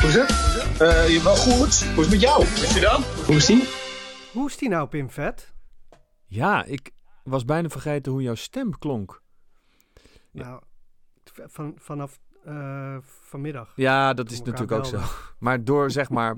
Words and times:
Hoe 0.00 0.08
is 0.08 0.14
het? 0.14 0.30
Uh, 0.80 1.08
je 1.08 1.20
wel 1.22 1.36
goed. 1.36 1.84
Hoe 1.84 2.04
is 2.04 2.10
het 2.10 2.10
met 2.10 2.20
jou? 2.20 2.42
Is 2.42 2.74
je 2.74 2.80
dan? 2.80 3.02
Hoe 3.26 3.34
is 3.34 3.46
die? 3.46 3.68
Hoe 4.32 4.48
is 4.48 4.56
die 4.56 4.68
nou, 4.68 4.88
Pim 4.88 5.10
Vet? 5.10 5.52
Ja, 6.26 6.64
ik 6.64 6.90
was 7.24 7.44
bijna 7.44 7.68
vergeten 7.68 8.12
hoe 8.12 8.22
jouw 8.22 8.34
stem 8.34 8.78
klonk. 8.78 9.22
Nou, 10.30 10.62
van, 11.24 11.74
vanaf 11.76 12.18
uh, 12.46 12.96
vanmiddag. 13.00 13.72
Ja, 13.76 14.14
dat 14.14 14.30
is 14.30 14.38
natuurlijk 14.42 14.72
ook 14.72 14.86
zo. 14.86 15.00
Maar 15.38 15.64
door, 15.64 15.90
zeg 15.90 16.10
maar, 16.10 16.36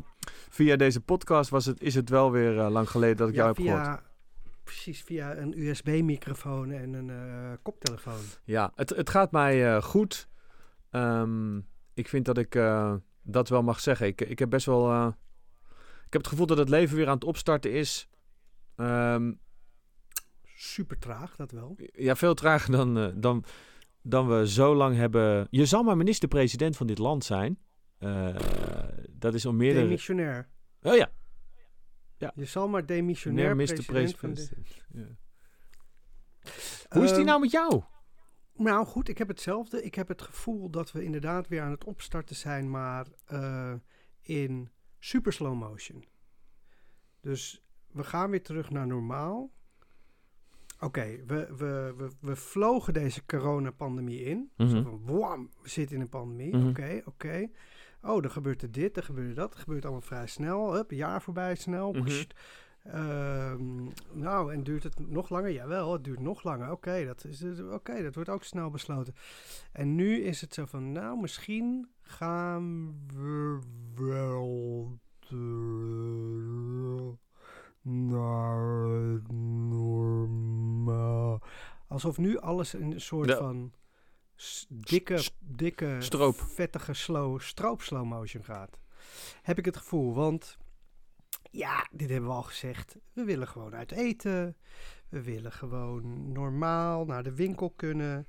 via 0.50 0.76
deze 0.76 1.00
podcast 1.00 1.50
was 1.50 1.66
het, 1.66 1.82
is 1.82 1.94
het 1.94 2.08
wel 2.08 2.30
weer 2.30 2.56
uh, 2.56 2.70
lang 2.70 2.90
geleden 2.90 3.16
dat 3.16 3.28
ik 3.28 3.34
jou 3.34 3.46
heb 3.46 3.56
via, 3.56 3.82
gehoord. 3.82 4.02
Precies, 4.64 5.02
via 5.02 5.36
een 5.36 5.58
USB-microfoon 5.58 6.70
en 6.70 6.92
een 6.92 7.08
uh, 7.08 7.52
koptelefoon. 7.62 8.22
Ja, 8.44 8.72
het, 8.74 8.90
het 8.90 9.10
gaat 9.10 9.32
mij 9.32 9.82
goed. 9.82 10.28
Um, 10.90 11.66
ik 11.94 12.08
vind 12.08 12.24
dat 12.24 12.38
ik 12.38 12.54
dat 13.22 13.48
wel 13.48 13.62
mag 13.62 13.80
zeggen. 13.80 14.06
Ik, 14.06 14.20
ik 14.20 14.38
heb 14.38 14.50
best 14.50 14.66
wel. 14.66 15.06
ik 16.06 16.12
heb 16.12 16.20
het 16.20 16.26
gevoel 16.26 16.46
dat 16.46 16.58
het 16.58 16.68
leven 16.68 16.96
weer 16.96 17.08
aan 17.08 17.14
het 17.14 17.24
opstarten 17.24 17.72
is. 17.72 18.08
Um, 18.76 19.40
Super 20.54 20.98
traag, 20.98 21.36
dat 21.36 21.50
wel. 21.50 21.76
Ja, 21.92 22.16
veel 22.16 22.34
trager 22.34 22.72
dan, 22.72 23.20
dan, 23.20 23.44
dan 24.02 24.28
we 24.28 24.48
zo 24.48 24.74
lang 24.74 24.96
hebben. 24.96 25.46
Je 25.50 25.66
zal 25.66 25.82
maar 25.82 25.96
minister-president 25.96 26.76
van 26.76 26.86
dit 26.86 26.98
land 26.98 27.24
zijn. 27.24 27.58
Uh, 27.98 28.36
dat 29.10 29.34
is 29.34 29.46
om 29.46 29.56
meerdere. 29.56 29.84
Demissionair. 29.84 30.48
Oh 30.82 30.96
ja. 30.96 31.10
ja. 32.16 32.32
Je 32.34 32.44
zal 32.44 32.68
maar 32.68 32.86
demissionair 32.86 33.56
minister-president 33.56 34.50
ja. 34.92 35.06
Hoe 36.88 37.02
is 37.02 37.08
die 37.08 37.18
ehm, 37.18 37.26
nou 37.26 37.40
met 37.40 37.50
jou? 37.50 37.82
Nou 38.54 38.86
goed, 38.86 39.08
ik 39.08 39.18
heb 39.18 39.28
hetzelfde. 39.28 39.82
Ik 39.82 39.94
heb 39.94 40.08
het 40.08 40.22
gevoel 40.22 40.70
dat 40.70 40.92
we 40.92 41.04
inderdaad 41.04 41.48
weer 41.48 41.60
aan 41.60 41.70
het 41.70 41.84
opstarten 41.84 42.36
zijn, 42.36 42.70
maar 42.70 43.06
uh, 43.32 43.72
in 44.20 44.70
super 44.98 45.32
slow 45.32 45.58
motion. 45.58 46.04
Dus 47.20 47.64
we 47.92 48.04
gaan 48.04 48.30
weer 48.30 48.42
terug 48.42 48.70
naar 48.70 48.86
normaal. 48.86 49.50
Oké, 50.80 51.24
we, 51.26 51.54
we, 51.56 51.94
we, 51.96 52.10
we 52.20 52.36
vlogen 52.36 52.92
deze 52.92 53.26
coronapandemie 53.26 54.22
in. 54.24 54.50
Mm 54.56 54.68
Zo 54.68 54.82
van, 54.82 55.00
wam, 55.04 55.50
we 55.62 55.68
zitten 55.68 55.96
in 55.96 56.02
een 56.02 56.08
pandemie. 56.08 56.56
Mhm. 56.56 56.68
Oké, 56.68 57.02
oké. 57.04 57.48
Oh, 58.02 58.22
dan 58.22 58.30
gebeurt 58.30 58.62
er 58.62 58.72
dit, 58.72 58.94
dan 58.94 59.04
gebeurt 59.04 59.36
dat. 59.36 59.52
Dat 59.52 59.60
gebeurt 59.60 59.82
allemaal 59.82 60.00
vrij 60.02 60.26
snel. 60.26 60.74
Hup, 60.74 60.90
een 60.90 60.96
jaar 60.96 61.22
voorbij 61.22 61.54
snel. 61.54 61.92
Mm 61.92 62.06
nou, 64.12 64.52
en 64.52 64.62
duurt 64.62 64.82
het 64.82 65.10
nog 65.10 65.28
langer? 65.28 65.50
Jawel, 65.50 65.92
het 65.92 66.04
duurt 66.04 66.20
nog 66.20 66.42
langer. 66.42 66.70
Oké, 66.70 67.04
dat, 67.04 67.24
is, 67.24 67.44
oké, 67.60 68.02
dat 68.02 68.14
wordt 68.14 68.30
ook 68.30 68.44
snel 68.44 68.70
besloten. 68.70 69.14
En 69.72 69.94
nu 69.94 70.22
is 70.22 70.40
het 70.40 70.54
zo 70.54 70.64
van, 70.66 70.92
nou, 70.92 71.20
misschien 71.20 71.88
gaan 72.00 72.94
we 73.06 73.58
wel 73.94 74.98
naar 77.82 79.20
normaal. 79.68 81.42
Alsof 81.86 82.18
nu 82.18 82.38
alles 82.38 82.74
in 82.74 82.92
een 82.92 83.00
soort 83.00 83.32
van 83.34 83.72
dikke, 84.68 85.24
dikke, 85.38 85.96
stroop. 85.98 86.40
vettige 86.40 86.94
slow, 86.94 87.40
stroop 87.40 87.82
slow 87.82 88.04
motion 88.04 88.44
gaat. 88.44 88.78
Heb 89.42 89.58
ik 89.58 89.64
het 89.64 89.76
gevoel, 89.76 90.14
want 90.14 90.58
ja, 91.52 91.88
dit 91.90 92.10
hebben 92.10 92.28
we 92.28 92.34
al 92.34 92.42
gezegd. 92.42 92.96
We 93.12 93.24
willen 93.24 93.48
gewoon 93.48 93.74
uit 93.74 93.92
eten. 93.92 94.56
We 95.08 95.22
willen 95.22 95.52
gewoon 95.52 96.32
normaal 96.32 97.04
naar 97.04 97.22
de 97.22 97.34
winkel 97.34 97.70
kunnen. 97.70 98.26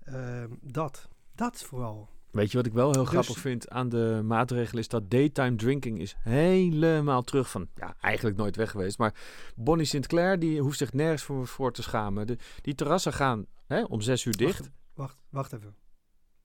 Ehm, 0.00 0.50
dat, 0.60 1.08
dat 1.34 1.62
vooral. 1.62 2.08
Weet 2.30 2.50
je 2.50 2.56
wat 2.56 2.66
ik 2.66 2.72
wel 2.72 2.92
heel 2.92 3.00
dus- 3.00 3.10
grappig 3.10 3.38
vind 3.38 3.68
aan 3.68 3.88
de 3.88 4.20
maatregelen 4.24 4.80
is 4.80 4.88
dat 4.88 5.10
daytime 5.10 5.56
drinking 5.56 5.98
is 5.98 6.16
helemaal 6.18 7.22
terug 7.22 7.50
van, 7.50 7.68
ja, 7.74 7.96
eigenlijk 8.00 8.36
nooit 8.36 8.56
weg 8.56 8.70
geweest. 8.70 8.98
Maar 8.98 9.14
Bonnie 9.56 9.86
Sinclair, 9.86 10.38
die 10.38 10.60
hoeft 10.60 10.78
zich 10.78 10.92
nergens 10.92 11.22
voor, 11.22 11.46
voor 11.46 11.72
te 11.72 11.82
schamen. 11.82 12.26
De, 12.26 12.36
die 12.62 12.74
terrassen 12.74 13.12
gaan 13.12 13.46
hè, 13.66 13.82
om 13.82 14.00
zes 14.00 14.24
uur 14.24 14.36
dicht. 14.36 14.58
Wacht, 14.58 14.70
wacht, 14.94 15.16
wacht 15.28 15.52
even. 15.52 15.76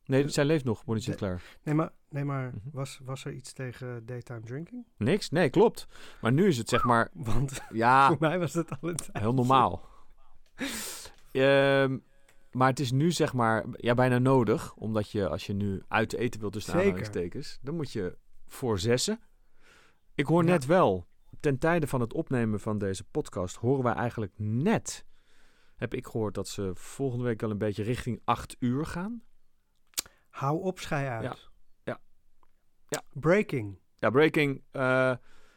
Nee, 0.06 0.28
zij 0.28 0.46
leeft 0.46 0.64
nog, 0.64 0.86
Bonnie 0.86 1.04
Sinclair. 1.04 1.42
Nee, 1.64 1.76
maar, 1.76 1.92
nee, 2.10 2.24
maar 2.24 2.48
mhm. 2.48 2.58
was, 2.72 3.00
was 3.04 3.26
er 3.26 3.34
iets 3.34 3.54
tegen 3.54 4.06
daytime 4.06 4.42
drinking? 4.42 4.86
Niks, 4.98 5.30
nee, 5.30 5.50
klopt. 5.50 5.88
Maar 6.22 6.32
nu 6.32 6.48
is 6.48 6.58
het 6.58 6.70
zeg 6.70 6.84
maar... 6.84 7.10
Want 7.32 7.62
ja, 7.72 8.08
voor 8.08 8.18
mij 8.20 8.40
was 8.40 8.54
het 8.54 8.70
al 8.70 8.90
een 8.90 8.98
Heel 9.12 9.34
normaal. 9.34 9.90
um, 11.32 12.04
Maar 12.52 12.70
het 12.70 12.80
is 12.80 12.92
nu 12.92 13.12
zeg 13.12 13.34
maar 13.34 13.66
ja, 13.72 13.94
bijna 13.94 14.18
nodig. 14.18 14.74
Omdat 14.76 15.12
je 15.12 15.28
als 15.28 15.46
je 15.46 15.54
nu 15.54 15.82
uit 15.88 16.14
eten 16.14 16.40
wilt 16.40 16.54
tussen 16.54 16.74
aanhalingstekens. 16.74 17.60
Dan 17.62 17.76
moet 17.76 17.92
je 17.92 18.18
voor 18.48 18.80
zessen. 18.80 19.20
Ik 20.16 20.26
hoor 20.26 20.44
net 20.44 20.66
wel. 20.66 21.08
Ten 21.40 21.58
tijde 21.58 21.88
van 21.88 22.02
het 22.02 22.14
opnemen 22.14 22.60
van 22.60 22.78
deze 22.78 23.04
podcast 23.04 23.56
horen 23.56 23.84
wij 23.84 23.94
eigenlijk 23.94 24.34
net. 24.38 25.06
Heb 25.76 25.94
ik 25.94 26.06
gehoord 26.06 26.34
dat 26.34 26.48
ze 26.48 26.72
volgende 26.74 27.24
week 27.24 27.44
al 27.44 27.50
een 27.52 27.58
beetje 27.58 27.84
richting 27.84 28.22
8 28.24 28.56
uur 28.60 28.86
gaan. 28.86 29.24
Hou 30.34 30.62
op, 30.62 30.80
schei 30.80 31.08
uit. 31.08 31.24
Ja. 31.24 31.36
ja. 31.84 32.00
ja. 32.88 33.04
Breaking. 33.14 33.80
Ja, 34.00 34.10
breaking. 34.10 34.62
Uh, 34.72 34.82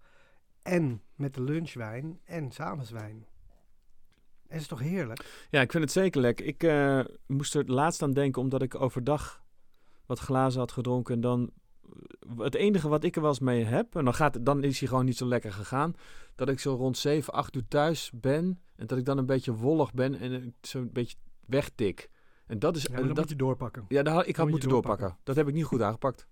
en 0.61 1.01
met 1.15 1.33
de 1.33 1.41
lunchwijn 1.41 2.19
en 2.23 2.51
s'avondswijn. 2.51 3.27
En 4.47 4.57
is 4.57 4.67
toch 4.67 4.79
heerlijk? 4.79 5.47
Ja, 5.49 5.61
ik 5.61 5.71
vind 5.71 5.83
het 5.83 5.93
zeker 5.93 6.21
lekker. 6.21 6.45
Ik 6.45 6.63
moest 7.25 7.55
er 7.55 7.71
laatst 7.71 8.01
aan 8.01 8.13
denken, 8.13 8.41
omdat 8.41 8.61
ik 8.61 8.81
overdag 8.81 9.43
wat 10.09 10.19
glazen 10.19 10.59
had 10.59 10.71
gedronken. 10.71 11.15
En 11.15 11.21
dan 11.21 11.49
het 12.37 12.55
enige 12.55 12.87
wat 12.87 13.03
ik 13.03 13.15
er 13.15 13.21
wel 13.21 13.29
eens 13.29 13.39
mee 13.39 13.63
heb, 13.63 13.95
en 13.95 14.03
dan, 14.03 14.13
gaat, 14.13 14.45
dan 14.45 14.63
is 14.63 14.79
hij 14.79 14.87
gewoon 14.87 15.05
niet 15.05 15.17
zo 15.17 15.25
lekker 15.25 15.51
gegaan, 15.51 15.93
dat 16.35 16.49
ik 16.49 16.59
zo 16.59 16.75
rond 16.75 16.97
7, 16.97 17.33
8 17.33 17.55
uur 17.55 17.67
thuis 17.67 18.11
ben 18.13 18.59
en 18.75 18.87
dat 18.87 18.97
ik 18.97 19.05
dan 19.05 19.17
een 19.17 19.25
beetje 19.25 19.53
wollig 19.53 19.93
ben 19.93 20.19
en 20.19 20.55
zo'n 20.61 20.89
beetje 20.93 21.17
wegtik. 21.45 22.09
En 22.45 22.59
dat 22.59 22.75
is. 22.75 22.87
Ja, 22.91 23.01
dat 23.01 23.15
moet 23.15 23.29
je 23.29 23.35
doorpakken. 23.35 23.85
Ja, 23.87 24.03
dat, 24.03 24.27
ik 24.27 24.35
had 24.35 24.49
moeten 24.49 24.69
doorpakken. 24.69 25.17
Dat 25.23 25.35
heb 25.35 25.47
ik 25.47 25.53
niet 25.53 25.65
goed 25.65 25.81
aangepakt. 25.81 26.27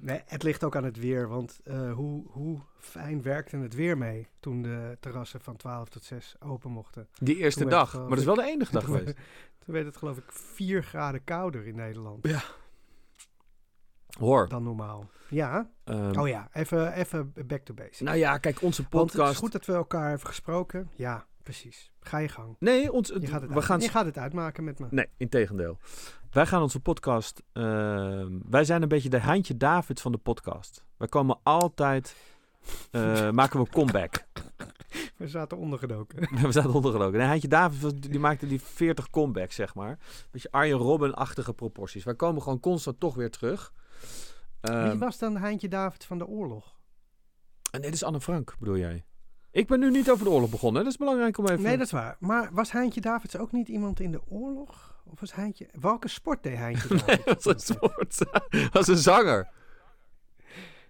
Nee, 0.00 0.22
het 0.26 0.42
ligt 0.42 0.64
ook 0.64 0.76
aan 0.76 0.84
het 0.84 0.96
weer, 0.96 1.28
want 1.28 1.60
uh, 1.64 1.92
hoe, 1.92 2.24
hoe 2.26 2.60
fijn 2.78 3.22
werkte 3.22 3.56
het 3.56 3.74
weer 3.74 3.98
mee 3.98 4.28
toen 4.40 4.62
de 4.62 4.96
terrassen 5.00 5.40
van 5.40 5.56
12 5.56 5.88
tot 5.88 6.04
6 6.04 6.36
open 6.38 6.70
mochten. 6.70 7.08
Die 7.18 7.36
eerste 7.36 7.64
dag, 7.64 7.94
maar 7.94 8.08
dat 8.08 8.18
is 8.18 8.24
wel 8.24 8.34
de 8.34 8.44
enige 8.44 8.72
dag 8.72 8.84
geweest. 8.84 9.16
Toen 9.64 9.74
werd 9.74 9.86
het 9.86 9.96
geloof 9.96 10.16
ik 10.16 10.32
4 10.32 10.82
graden 10.82 11.24
kouder 11.24 11.66
in 11.66 11.74
Nederland. 11.74 12.26
Ja. 12.26 12.42
Hoor. 14.18 14.48
Dan 14.48 14.62
normaal. 14.62 15.10
Ja. 15.28 15.70
Um, 15.84 16.18
oh 16.18 16.28
ja, 16.28 16.48
even, 16.52 16.92
even 16.92 17.32
back 17.46 17.64
to 17.64 17.74
basics. 17.74 18.00
Nou 18.00 18.16
ja, 18.16 18.38
kijk, 18.38 18.62
onze 18.62 18.82
podcast... 18.88 19.14
Want 19.14 19.28
het 19.28 19.30
is 19.30 19.38
goed 19.38 19.52
dat 19.52 19.66
we 19.66 19.72
elkaar 19.72 20.08
hebben 20.08 20.26
gesproken. 20.26 20.90
Ja, 20.94 21.26
precies. 21.48 21.90
Ga 22.00 22.18
je 22.18 22.28
gang. 22.28 22.56
Nee, 22.58 22.92
ons, 22.92 23.08
je 23.08 23.26
gaat 23.26 23.42
het, 23.42 23.52
we 23.52 23.62
gaan... 23.62 23.80
je 23.80 23.88
gaat 23.88 24.04
het 24.04 24.18
uitmaken 24.18 24.64
met 24.64 24.78
me. 24.78 24.86
Nee, 24.90 25.06
integendeel. 25.16 25.78
Wij 26.30 26.46
gaan 26.46 26.62
onze 26.62 26.80
podcast... 26.80 27.42
Uh, 27.52 28.26
wij 28.48 28.64
zijn 28.64 28.82
een 28.82 28.88
beetje 28.88 29.08
de 29.08 29.20
Heintje 29.20 29.56
David 29.56 30.00
van 30.00 30.12
de 30.12 30.18
podcast. 30.18 30.84
Wij 30.96 31.08
komen 31.08 31.38
altijd... 31.42 32.16
Uh, 32.90 33.30
maken 33.30 33.60
we 33.60 33.66
een 33.66 33.72
comeback. 33.72 34.26
We 35.16 35.28
zaten 35.28 35.58
ondergedoken. 35.58 36.18
we 36.46 36.52
zaten 36.52 36.72
ondergedoken. 36.72 37.18
Nee, 37.18 37.26
Heintje 37.26 37.48
David 37.48 38.10
die 38.10 38.20
maakte 38.20 38.46
die 38.46 38.60
40 38.60 39.10
comebacks, 39.10 39.54
zeg 39.54 39.74
maar. 39.74 39.98
Beetje 40.30 40.50
Arjen 40.50 40.78
Robben-achtige 40.78 41.52
proporties. 41.52 42.04
Wij 42.04 42.14
komen 42.14 42.42
gewoon 42.42 42.60
constant 42.60 43.00
toch 43.00 43.14
weer 43.14 43.30
terug. 43.30 43.72
Wie 44.60 44.70
ehm, 44.70 44.98
was 44.98 45.18
dan 45.18 45.36
Heintje 45.36 45.68
David 45.68 46.04
van 46.04 46.18
de 46.18 46.26
oorlog? 46.26 46.76
Nee, 47.70 47.80
dit 47.80 47.92
is 47.92 48.04
Anne 48.04 48.20
Frank, 48.20 48.54
bedoel 48.58 48.76
jij? 48.76 49.04
Ik 49.50 49.66
ben 49.66 49.80
nu 49.80 49.90
niet 49.90 50.10
over 50.10 50.24
de 50.24 50.30
oorlog 50.30 50.50
begonnen. 50.50 50.82
Dat 50.82 50.92
is 50.92 50.98
belangrijk 50.98 51.38
om 51.38 51.46
even... 51.46 51.62
Nee, 51.62 51.76
dat 51.76 51.86
is 51.86 51.92
waar. 51.92 52.16
Maar 52.18 52.48
was 52.52 52.72
Heintje 52.72 53.00
Davids 53.00 53.36
ook 53.36 53.52
niet 53.52 53.68
iemand 53.68 54.00
in 54.00 54.10
de 54.10 54.20
oorlog? 54.28 55.02
Of 55.04 55.20
was 55.20 55.34
Heintje... 55.34 55.68
Welke 55.80 56.08
sport 56.08 56.42
deed 56.42 56.56
Heintje 56.56 56.88
Davids? 57.06 57.06
nee, 57.06 57.34
was 57.34 57.44
een 57.44 57.60
sport. 57.60 58.24
was 58.72 58.88
een 58.88 58.96
zanger. 58.96 59.48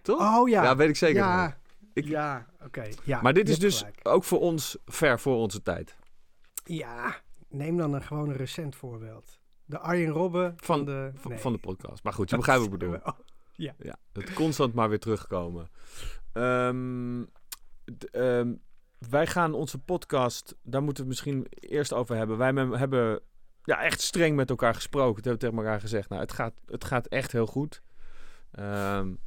Toch? 0.01 0.37
Oh 0.37 0.49
ja. 0.49 0.63
Ja, 0.63 0.75
weet 0.75 0.89
ik 0.89 0.95
zeker. 0.95 1.21
Ja, 1.21 1.57
ik... 1.93 2.05
ja 2.05 2.45
oké. 2.63 2.87
Ja, 3.03 3.21
maar 3.21 3.33
dit 3.33 3.49
is 3.49 3.59
dus 3.59 3.85
ook 4.03 4.23
voor 4.23 4.39
ons 4.39 4.77
ver 4.85 5.19
voor 5.19 5.35
onze 5.35 5.61
tijd. 5.61 5.95
Ja, 6.63 7.15
neem 7.49 7.77
dan 7.77 7.93
een 7.93 8.03
gewoon 8.03 8.29
een 8.29 8.37
recent 8.37 8.75
voorbeeld. 8.75 9.39
De 9.65 9.79
Arjen 9.79 10.11
Robben 10.11 10.53
van, 10.57 10.77
van 10.77 10.85
de... 10.85 11.37
Van 11.37 11.51
de 11.51 11.59
podcast. 11.59 12.03
Maar 12.03 12.13
goed, 12.13 12.29
je 12.29 12.35
begrijpt 12.35 12.61
wat 12.63 12.73
ik 12.73 12.79
bedoel. 12.79 12.99
Ja. 13.51 13.73
ja. 13.77 13.95
Het 14.13 14.33
constant 14.33 14.73
maar 14.73 14.89
weer 14.89 14.99
terugkomen. 14.99 15.69
Um, 16.33 17.29
um, 18.11 18.61
wij 19.09 19.27
gaan 19.27 19.53
onze 19.53 19.77
podcast, 19.77 20.55
daar 20.63 20.83
moeten 20.83 21.03
we 21.03 21.09
het 21.09 21.19
misschien 21.19 21.47
eerst 21.59 21.93
over 21.93 22.15
hebben. 22.15 22.37
Wij 22.37 22.53
hebben 22.77 23.19
ja, 23.63 23.81
echt 23.81 24.01
streng 24.01 24.35
met 24.35 24.49
elkaar 24.49 24.75
gesproken. 24.75 25.23
We 25.23 25.29
hebben 25.29 25.49
tegen 25.49 25.65
elkaar 25.65 25.79
gezegd, 25.79 26.09
nou, 26.09 26.21
het 26.21 26.33
gaat, 26.33 26.53
het 26.65 26.83
gaat 26.83 27.07
echt 27.07 27.31
heel 27.31 27.47
goed. 27.47 27.81
Um, 28.59 29.19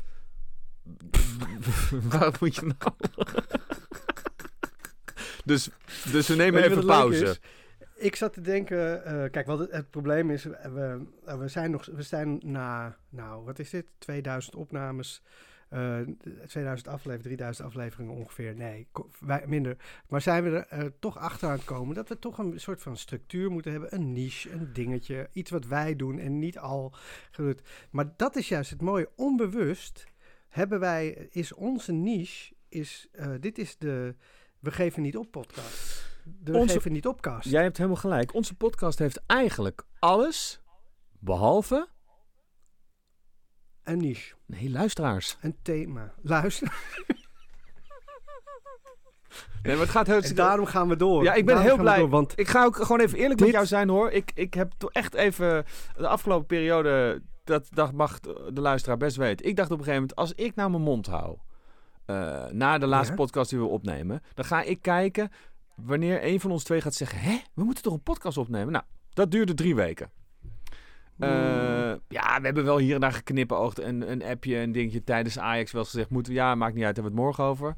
waarom 2.02 2.34
moet 2.40 2.54
je 2.54 2.74
nou... 2.78 2.92
dus, 5.44 5.68
dus 6.12 6.28
we 6.28 6.34
nemen 6.34 6.62
even 6.62 6.86
pauze 6.86 7.38
ik 8.02 8.16
zat 8.16 8.32
te 8.32 8.40
denken, 8.40 9.02
uh, 9.06 9.30
kijk, 9.30 9.46
wat 9.46 9.58
het, 9.58 9.70
het, 9.70 9.90
probleem 9.90 10.30
is, 10.30 10.44
we, 10.44 11.06
we 11.24 11.48
zijn 11.48 11.70
nog, 11.70 11.86
we 11.86 12.02
zijn 12.02 12.40
na, 12.44 12.96
nou, 13.08 13.44
wat 13.44 13.58
is 13.58 13.70
dit, 13.70 13.86
2000 13.98 14.54
opnames, 14.54 15.22
uh, 15.72 15.98
2000 16.46 16.88
afleveringen, 16.88 17.22
3000 17.22 17.66
afleveringen 17.66 18.14
ongeveer, 18.14 18.54
nee, 18.54 18.86
wij, 19.20 19.44
minder. 19.46 19.76
Maar 20.08 20.20
zijn 20.20 20.44
we 20.44 20.66
er 20.66 20.82
uh, 20.82 20.90
toch 20.98 21.18
achter 21.18 21.48
aan 21.48 21.54
het 21.54 21.64
komen 21.64 21.94
dat 21.94 22.08
we 22.08 22.18
toch 22.18 22.38
een 22.38 22.60
soort 22.60 22.82
van 22.82 22.96
structuur 22.96 23.50
moeten 23.50 23.72
hebben, 23.72 23.94
een 23.94 24.12
niche, 24.12 24.50
een 24.50 24.72
dingetje, 24.72 25.28
iets 25.32 25.50
wat 25.50 25.66
wij 25.66 25.96
doen 25.96 26.18
en 26.18 26.38
niet 26.38 26.58
al 26.58 26.94
gebeurd. 27.30 27.68
Maar 27.90 28.12
dat 28.16 28.36
is 28.36 28.48
juist 28.48 28.70
het 28.70 28.80
mooie, 28.80 29.10
onbewust 29.16 30.06
hebben 30.48 30.80
wij, 30.80 31.28
is 31.30 31.52
onze 31.52 31.92
niche, 31.92 32.54
is, 32.68 33.08
uh, 33.12 33.26
dit 33.40 33.58
is 33.58 33.78
de, 33.78 34.14
we 34.58 34.70
geven 34.70 35.02
niet 35.02 35.16
op 35.16 35.30
podcast 35.30 36.10
de 36.24 36.52
Onze, 36.52 36.74
geven 36.74 36.92
niet 36.92 37.06
opcast. 37.06 37.48
Jij 37.48 37.62
hebt 37.62 37.76
helemaal 37.76 37.98
gelijk. 37.98 38.34
Onze 38.34 38.54
podcast 38.54 38.98
heeft 38.98 39.22
eigenlijk 39.26 39.84
alles 39.98 40.60
behalve... 41.18 41.88
Een 43.84 43.98
niche. 43.98 44.34
Nee, 44.46 44.70
luisteraars. 44.70 45.36
Een 45.40 45.56
thema. 45.62 46.12
Luister. 46.22 46.72
Nee, 49.62 49.74
maar 49.74 49.82
het 49.82 49.92
gaat 49.92 50.06
heel... 50.06 50.20
En 50.20 50.34
daarom 50.34 50.66
gaan 50.66 50.88
we 50.88 50.96
door. 50.96 51.22
Ja, 51.22 51.34
ik 51.34 51.46
ben 51.46 51.60
heel 51.60 51.76
blij. 51.76 52.06
want 52.06 52.32
ik 52.38 52.48
ga 52.48 52.64
ook 52.64 52.76
gewoon 52.76 53.00
even 53.00 53.18
eerlijk 53.18 53.40
met 53.40 53.50
jou 53.50 53.66
zijn 53.66 53.88
hoor. 53.88 54.10
Ik, 54.10 54.30
ik 54.34 54.54
heb 54.54 54.72
toch 54.76 54.92
echt 54.92 55.14
even 55.14 55.64
de 55.96 56.08
afgelopen 56.08 56.46
periode... 56.46 57.22
Dat, 57.44 57.68
dat 57.70 57.92
mag 57.92 58.20
de 58.20 58.60
luisteraar 58.60 58.96
best 58.96 59.16
weten. 59.16 59.46
Ik 59.46 59.56
dacht 59.56 59.70
op 59.70 59.78
een 59.78 59.84
gegeven 59.84 60.00
moment, 60.08 60.18
als 60.18 60.32
ik 60.32 60.54
nou 60.54 60.70
mijn 60.70 60.82
mond 60.82 61.06
hou... 61.06 61.38
Uh, 62.06 62.46
na 62.46 62.78
de 62.78 62.86
laatste 62.86 63.14
podcast 63.14 63.50
die 63.50 63.58
we 63.58 63.64
opnemen... 63.64 64.22
dan 64.34 64.44
ga 64.44 64.62
ik 64.62 64.82
kijken 64.82 65.30
wanneer 65.74 66.24
een 66.24 66.40
van 66.40 66.50
ons 66.50 66.64
twee 66.64 66.80
gaat 66.80 66.94
zeggen: 66.94 67.18
Hé, 67.18 67.40
we 67.54 67.64
moeten 67.64 67.82
toch 67.82 67.92
een 67.92 68.02
podcast 68.02 68.38
opnemen? 68.38 68.72
Nou, 68.72 68.84
dat 69.12 69.30
duurde 69.30 69.54
drie 69.54 69.74
weken. 69.74 70.10
Uh, 71.18 71.94
ja, 72.08 72.38
we 72.40 72.44
hebben 72.44 72.64
wel 72.64 72.78
hier 72.78 72.94
en 72.94 73.00
daar 73.00 73.12
geknippenoogd 73.12 73.78
en 73.78 74.10
een 74.10 74.24
appje 74.24 74.56
en 74.56 74.72
dingetje 74.72 75.04
tijdens 75.04 75.38
Ajax 75.38 75.72
wel 75.72 75.80
eens 75.80 75.90
gezegd: 75.90 76.10
moeten 76.10 76.32
we, 76.32 76.38
ja, 76.38 76.54
maakt 76.54 76.74
niet 76.74 76.84
uit, 76.84 76.96
hebben 76.96 77.14
we 77.14 77.18
het 77.18 77.26
morgen 77.26 77.44
over. 77.44 77.76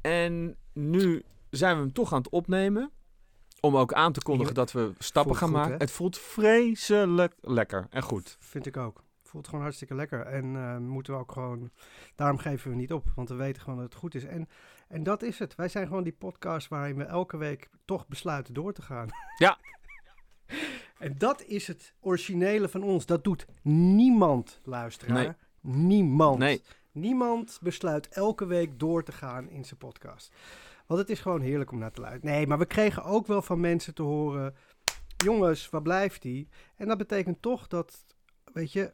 En 0.00 0.56
nu 0.72 1.22
zijn 1.50 1.76
we 1.76 1.82
hem 1.82 1.92
toch 1.92 2.12
aan 2.12 2.18
het 2.18 2.28
opnemen. 2.28 2.90
Om 3.60 3.76
ook 3.76 3.92
aan 3.92 4.12
te 4.12 4.22
kondigen 4.22 4.54
dat 4.54 4.72
we 4.72 4.92
stappen 4.98 5.36
gaan 5.36 5.50
maken. 5.50 5.78
Het 5.78 5.90
voelt 5.90 6.18
vreselijk 6.18 7.34
lekker 7.40 7.86
en 7.90 8.02
goed. 8.02 8.36
Vind 8.40 8.66
ik 8.66 8.76
ook. 8.76 9.02
Voelt 9.22 9.46
gewoon 9.48 9.62
hartstikke 9.62 9.94
lekker. 9.94 10.20
En 10.20 10.54
uh, 10.54 10.76
moeten 10.76 11.12
we 11.12 11.18
ook 11.18 11.32
gewoon. 11.32 11.70
Daarom 12.14 12.38
geven 12.38 12.70
we 12.70 12.76
niet 12.76 12.92
op, 12.92 13.06
want 13.14 13.28
we 13.28 13.34
weten 13.34 13.62
gewoon 13.62 13.78
dat 13.78 13.88
het 13.88 13.94
goed 13.94 14.14
is. 14.14 14.24
En 14.24 14.48
en 14.90 15.02
dat 15.02 15.22
is 15.22 15.38
het. 15.38 15.54
Wij 15.54 15.68
zijn 15.68 15.86
gewoon 15.86 16.02
die 16.02 16.12
podcast 16.12 16.68
waarin 16.68 16.96
we 16.96 17.04
elke 17.04 17.36
week 17.36 17.68
toch 17.84 18.08
besluiten 18.08 18.54
door 18.54 18.72
te 18.72 18.82
gaan. 18.82 19.08
Ja. 19.36 19.58
en 21.00 21.18
dat 21.18 21.44
is 21.44 21.66
het 21.66 21.94
originele 22.00 22.68
van 22.68 22.82
ons. 22.82 23.06
Dat 23.06 23.24
doet 23.24 23.46
niemand, 23.62 24.60
luisteraar. 24.64 25.36
Nee. 25.62 25.86
Niemand. 25.86 26.38
Nee. 26.38 26.62
Niemand 26.92 27.58
besluit 27.62 28.08
elke 28.08 28.46
week 28.46 28.78
door 28.78 29.04
te 29.04 29.12
gaan 29.12 29.48
in 29.48 29.64
zijn 29.64 29.78
podcast. 29.78 30.32
Want 30.86 31.00
het 31.00 31.10
is 31.10 31.20
gewoon 31.20 31.40
heerlijk 31.40 31.72
om 31.72 31.78
naar 31.78 31.92
te 31.92 32.00
luisteren. 32.00 32.34
Nee, 32.34 32.46
maar 32.46 32.58
we 32.58 32.66
kregen 32.66 33.04
ook 33.04 33.26
wel 33.26 33.42
van 33.42 33.60
mensen 33.60 33.94
te 33.94 34.02
horen... 34.02 34.54
Jongens, 35.16 35.70
waar 35.70 35.82
blijft 35.82 36.22
die? 36.22 36.48
En 36.76 36.88
dat 36.88 36.98
betekent 36.98 37.42
toch 37.42 37.66
dat, 37.66 38.04
weet 38.52 38.72
je... 38.72 38.92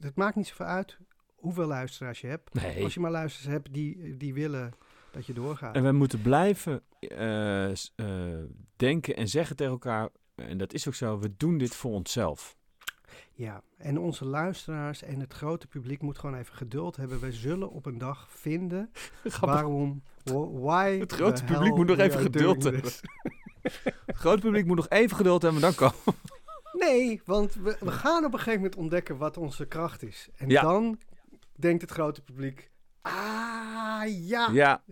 Het 0.00 0.16
maakt 0.16 0.36
niet 0.36 0.46
zoveel 0.46 0.66
uit 0.66 0.98
hoeveel 1.34 1.66
luisteraars 1.66 2.20
je 2.20 2.26
hebt. 2.26 2.54
Nee. 2.54 2.82
Als 2.82 2.94
je 2.94 3.00
maar 3.00 3.10
luisteraars 3.10 3.54
hebt 3.54 3.72
die, 3.72 4.16
die 4.16 4.34
willen 4.34 4.72
dat 5.10 5.26
je 5.26 5.32
doorgaat. 5.32 5.74
En 5.74 5.82
we 5.82 5.92
moeten 5.92 6.22
blijven 6.22 6.82
uh, 7.00 7.70
uh, 7.70 7.74
denken 8.76 9.16
en 9.16 9.28
zeggen 9.28 9.56
tegen 9.56 9.72
elkaar, 9.72 10.08
en 10.34 10.58
dat 10.58 10.72
is 10.72 10.88
ook 10.88 10.94
zo, 10.94 11.18
we 11.18 11.36
doen 11.36 11.58
dit 11.58 11.74
voor 11.74 11.92
onszelf. 11.92 12.56
Ja, 13.32 13.62
en 13.76 13.98
onze 13.98 14.24
luisteraars 14.24 15.02
en 15.02 15.20
het 15.20 15.32
grote 15.32 15.66
publiek 15.66 16.02
moet 16.02 16.18
gewoon 16.18 16.36
even 16.38 16.54
geduld 16.54 16.96
hebben. 16.96 17.20
We 17.20 17.32
zullen 17.32 17.70
op 17.70 17.86
een 17.86 17.98
dag 17.98 18.28
vinden 18.30 18.90
waarom, 19.40 20.02
why 20.60 20.98
Het 20.98 21.12
grote 21.12 21.44
publiek 21.44 21.74
moet 21.74 21.86
nog 21.86 21.98
even 21.98 22.20
geduld 22.20 22.62
hebben. 22.62 22.82
het 24.06 24.16
grote 24.16 24.40
publiek 24.40 24.66
moet 24.66 24.76
nog 24.76 24.88
even 24.88 25.16
geduld 25.16 25.42
hebben, 25.42 25.60
dan 25.60 25.74
komen. 25.74 25.94
Nee, 26.78 27.20
want 27.24 27.54
we, 27.54 27.76
we, 27.80 27.90
gaan 27.90 28.24
op 28.24 28.32
een 28.32 28.38
gegeven 28.38 28.60
moment 28.60 28.76
ontdekken 28.76 29.16
wat 29.16 29.36
onze 29.36 29.66
kracht 29.66 30.02
is. 30.02 30.28
En 30.36 30.48
dan 30.48 30.98
denkt 31.52 31.82
het 31.82 31.90
grote 31.90 32.22
publiek, 32.22 32.70
Ah, 33.02 33.53
ja. 34.04 34.50
Ja. 34.52 34.82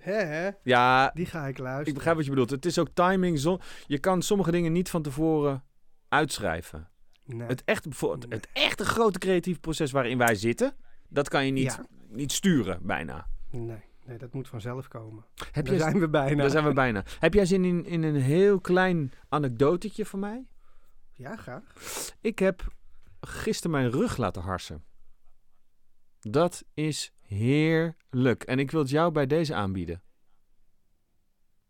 Ja. 0.62 1.10
Die 1.14 1.26
ga 1.26 1.46
ik 1.46 1.58
luisteren. 1.58 1.86
Ik 1.86 1.94
begrijp 1.94 2.16
wat 2.16 2.24
je 2.24 2.30
bedoelt. 2.30 2.50
Het 2.50 2.66
is 2.66 2.78
ook 2.78 2.88
timing. 2.94 3.58
je 3.86 3.98
kan 3.98 4.22
sommige 4.22 4.50
dingen 4.50 4.72
niet 4.72 4.90
van 4.90 5.02
tevoren 5.02 5.64
uitschrijven. 6.08 6.88
Nee. 7.24 7.46
Het, 7.46 7.62
echt, 7.64 7.84
het, 7.84 8.26
het 8.28 8.48
echte 8.52 8.84
grote 8.84 9.18
creatieve 9.18 9.60
proces 9.60 9.90
waarin 9.90 10.18
wij 10.18 10.34
zitten, 10.34 10.74
dat 11.08 11.28
kan 11.28 11.46
je 11.46 11.52
niet, 11.52 11.80
niet 12.08 12.32
sturen, 12.32 12.78
bijna. 12.82 13.26
Nee. 13.50 13.90
Nee, 14.06 14.18
dat 14.18 14.32
moet 14.32 14.48
vanzelf 14.48 14.88
komen. 14.88 15.24
Heb 15.52 15.66
daar 15.66 15.78
zijn 15.78 15.98
we 16.00 16.08
bijna. 16.08 16.40
Daar 16.40 16.50
zijn 16.50 16.64
we 16.64 16.72
bijna. 16.72 17.04
Heb 17.18 17.34
jij 17.34 17.46
zin 17.46 17.64
in, 17.64 17.84
in 17.86 18.02
een 18.02 18.20
heel 18.20 18.60
klein 18.60 19.12
anekdotetje 19.28 20.06
van 20.06 20.18
mij? 20.18 20.46
Ja, 21.12 21.36
graag. 21.36 21.62
Ik 22.20 22.38
heb 22.38 22.72
gisteren 23.20 23.70
mijn 23.70 23.90
rug 23.90 24.16
laten 24.16 24.42
harsen. 24.42 24.84
Dat 26.30 26.64
is 26.74 27.12
heerlijk. 27.20 28.42
En 28.42 28.58
ik 28.58 28.70
wil 28.70 28.80
het 28.80 28.90
jou 28.90 29.12
bij 29.12 29.26
deze 29.26 29.54
aanbieden. 29.54 30.02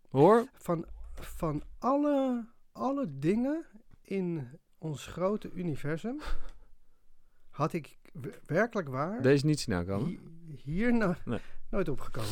Hoor? 0.09 0.49
Van, 0.53 0.87
van 1.15 1.63
alle, 1.79 2.47
alle 2.73 3.19
dingen 3.19 3.67
in 4.03 4.49
ons 4.79 5.07
grote 5.07 5.51
universum 5.51 6.21
had 7.51 7.73
ik 7.73 7.99
werkelijk 8.47 8.89
waar... 8.89 9.23
Deze 9.23 9.47
niet 9.47 9.61
zien 9.61 9.75
aankomen? 9.75 10.19
Hier 10.63 10.95
no 10.95 11.15
nee. 11.25 11.41
nooit 11.71 11.89
opgekomen. 11.89 12.31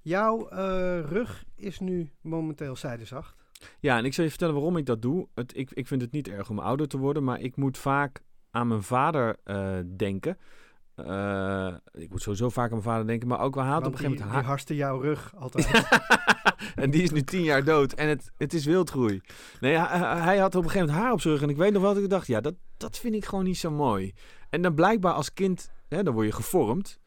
Jouw 0.00 0.52
uh, 0.52 0.58
rug 1.00 1.44
is 1.54 1.80
nu 1.80 2.10
momenteel 2.20 2.76
zijdezacht. 2.76 3.36
Ja, 3.80 3.98
en 3.98 4.04
ik 4.04 4.14
zal 4.14 4.24
je 4.24 4.30
vertellen 4.30 4.54
waarom 4.54 4.76
ik 4.76 4.86
dat 4.86 5.02
doe. 5.02 5.28
Het, 5.34 5.56
ik, 5.56 5.70
ik 5.70 5.86
vind 5.86 6.00
het 6.00 6.12
niet 6.12 6.28
erg 6.28 6.50
om 6.50 6.58
ouder 6.58 6.88
te 6.88 6.98
worden, 6.98 7.24
maar 7.24 7.40
ik 7.40 7.56
moet 7.56 7.78
vaak 7.78 8.22
aan 8.50 8.68
mijn 8.68 8.82
vader 8.82 9.36
uh, 9.44 9.78
denken. 9.96 10.38
Eh, 10.96 11.74
ik 11.92 12.10
moet 12.10 12.22
sowieso 12.22 12.48
vaak 12.48 12.64
aan 12.64 12.70
mijn 12.70 12.82
vader 12.82 13.06
denken, 13.06 13.28
maar 13.28 13.40
ook 13.40 13.54
wel 13.54 13.64
haat 13.64 13.86
op 13.86 13.92
een 13.92 13.98
gegeven 13.98 14.18
moment... 14.18 14.38
Die 14.38 14.46
harste 14.46 14.74
jouw 14.74 15.00
rug 15.00 15.34
altijd. 15.36 15.88
en 16.74 16.90
die 16.90 17.02
is 17.02 17.10
nu 17.10 17.22
tien 17.22 17.42
jaar 17.42 17.64
dood 17.64 17.92
en 17.92 18.08
het, 18.08 18.30
het 18.36 18.54
is 18.54 18.64
wildgroei. 18.64 19.20
Nee, 19.60 19.76
hij, 19.78 20.22
hij 20.22 20.38
had 20.38 20.54
op 20.54 20.64
een 20.64 20.70
gegeven 20.70 20.86
moment 20.86 21.04
haar 21.04 21.12
op 21.12 21.20
zijn 21.20 21.34
rug 21.34 21.42
en 21.42 21.48
ik 21.48 21.56
weet 21.56 21.72
nog 21.72 21.82
wel 21.82 21.94
dat 21.94 22.02
ik 22.02 22.10
dacht, 22.10 22.26
ja, 22.26 22.40
dat, 22.40 22.54
dat 22.76 22.98
vind 22.98 23.14
ik 23.14 23.24
gewoon 23.24 23.44
niet 23.44 23.58
zo 23.58 23.70
mooi. 23.70 24.12
En 24.50 24.62
dan 24.62 24.74
blijkbaar 24.74 25.12
als 25.12 25.32
kind, 25.32 25.70
hè, 25.88 26.02
dan 26.02 26.14
word 26.14 26.26
je 26.26 26.32
gevormd. 26.32 27.00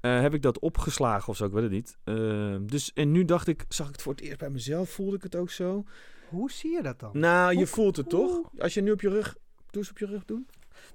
Eh, 0.00 0.20
heb 0.20 0.34
ik 0.34 0.42
dat 0.42 0.58
opgeslagen 0.58 1.28
of 1.28 1.36
zo, 1.36 1.44
ik 1.44 1.52
weet 1.52 1.62
het 1.62 1.72
niet. 1.72 1.98
Uh, 2.04 2.56
dus, 2.60 2.92
en 2.92 3.12
nu 3.12 3.24
dacht 3.24 3.46
ik, 3.46 3.64
zag 3.68 3.86
ik 3.86 3.92
het 3.92 4.02
voor 4.02 4.12
het 4.12 4.22
eerst 4.22 4.38
bij 4.38 4.50
mezelf, 4.50 4.90
voelde 4.90 5.16
ik 5.16 5.22
het 5.22 5.36
ook 5.36 5.50
zo. 5.50 5.84
Hoe 6.28 6.50
zie 6.50 6.70
je 6.70 6.82
dat 6.82 6.98
dan? 6.98 7.10
Nou, 7.12 7.58
je 7.58 7.66
voelt 7.66 7.96
het 7.96 8.08
toch? 8.08 8.50
Als 8.58 8.74
je 8.74 8.80
nu 8.80 8.90
op 8.90 9.00
je 9.00 9.08
rug, 9.08 9.36
doe 9.70 9.82
eens 9.82 9.90
op 9.90 9.98
je 9.98 10.06
rug 10.06 10.24
doen. 10.24 10.46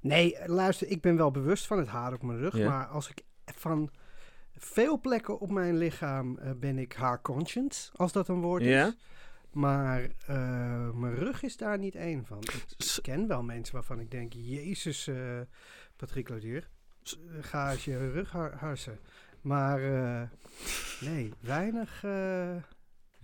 Nee, 0.02 0.38
luister, 0.46 0.88
ik 0.88 1.02
ben 1.02 1.18
wel 1.18 1.32
bewust 1.32 1.66
van 1.68 1.78
het 1.78 1.88
haar 1.88 2.14
op 2.14 2.24
mijn 2.24 2.40
rug. 2.40 2.58
Ja. 2.58 2.70
Maar 2.70 2.88
als 2.88 3.10
ik 3.10 3.24
van 3.46 3.90
veel 4.58 5.00
plekken 5.00 5.40
op 5.40 5.52
mijn 5.52 5.78
lichaam 5.78 6.40
uh, 6.40 6.52
ben 6.52 6.78
ik 6.78 6.94
haar 6.94 7.22
conscious, 7.22 7.92
als 7.96 8.12
dat 8.12 8.28
een 8.28 8.42
woord 8.42 8.64
ja. 8.64 8.88
is. 8.88 8.98
Maar 9.52 10.02
uh, 10.02 10.90
mijn 10.92 11.16
rug 11.16 11.44
is 11.44 11.58
daar 11.58 11.78
niet 11.78 11.96
één 11.96 12.26
van. 12.26 12.40
Ik, 12.40 13.00
ken 13.02 13.28
wel 13.28 13.44
mensen 13.44 13.76
waarvan 13.76 14.00
ik 14.00 14.12
denk, 14.12 14.34
jezus, 14.34 15.08
uh, 15.08 15.40
Patrick 15.96 16.30
Lodier, 16.30 16.70
ga 17.40 17.72
eens 17.72 17.86
je 17.86 18.12
rug 18.12 18.32
har 18.32 18.56
harsen. 18.56 19.00
Maar 19.42 19.80
nee, 21.00 21.34
weinig... 21.40 22.04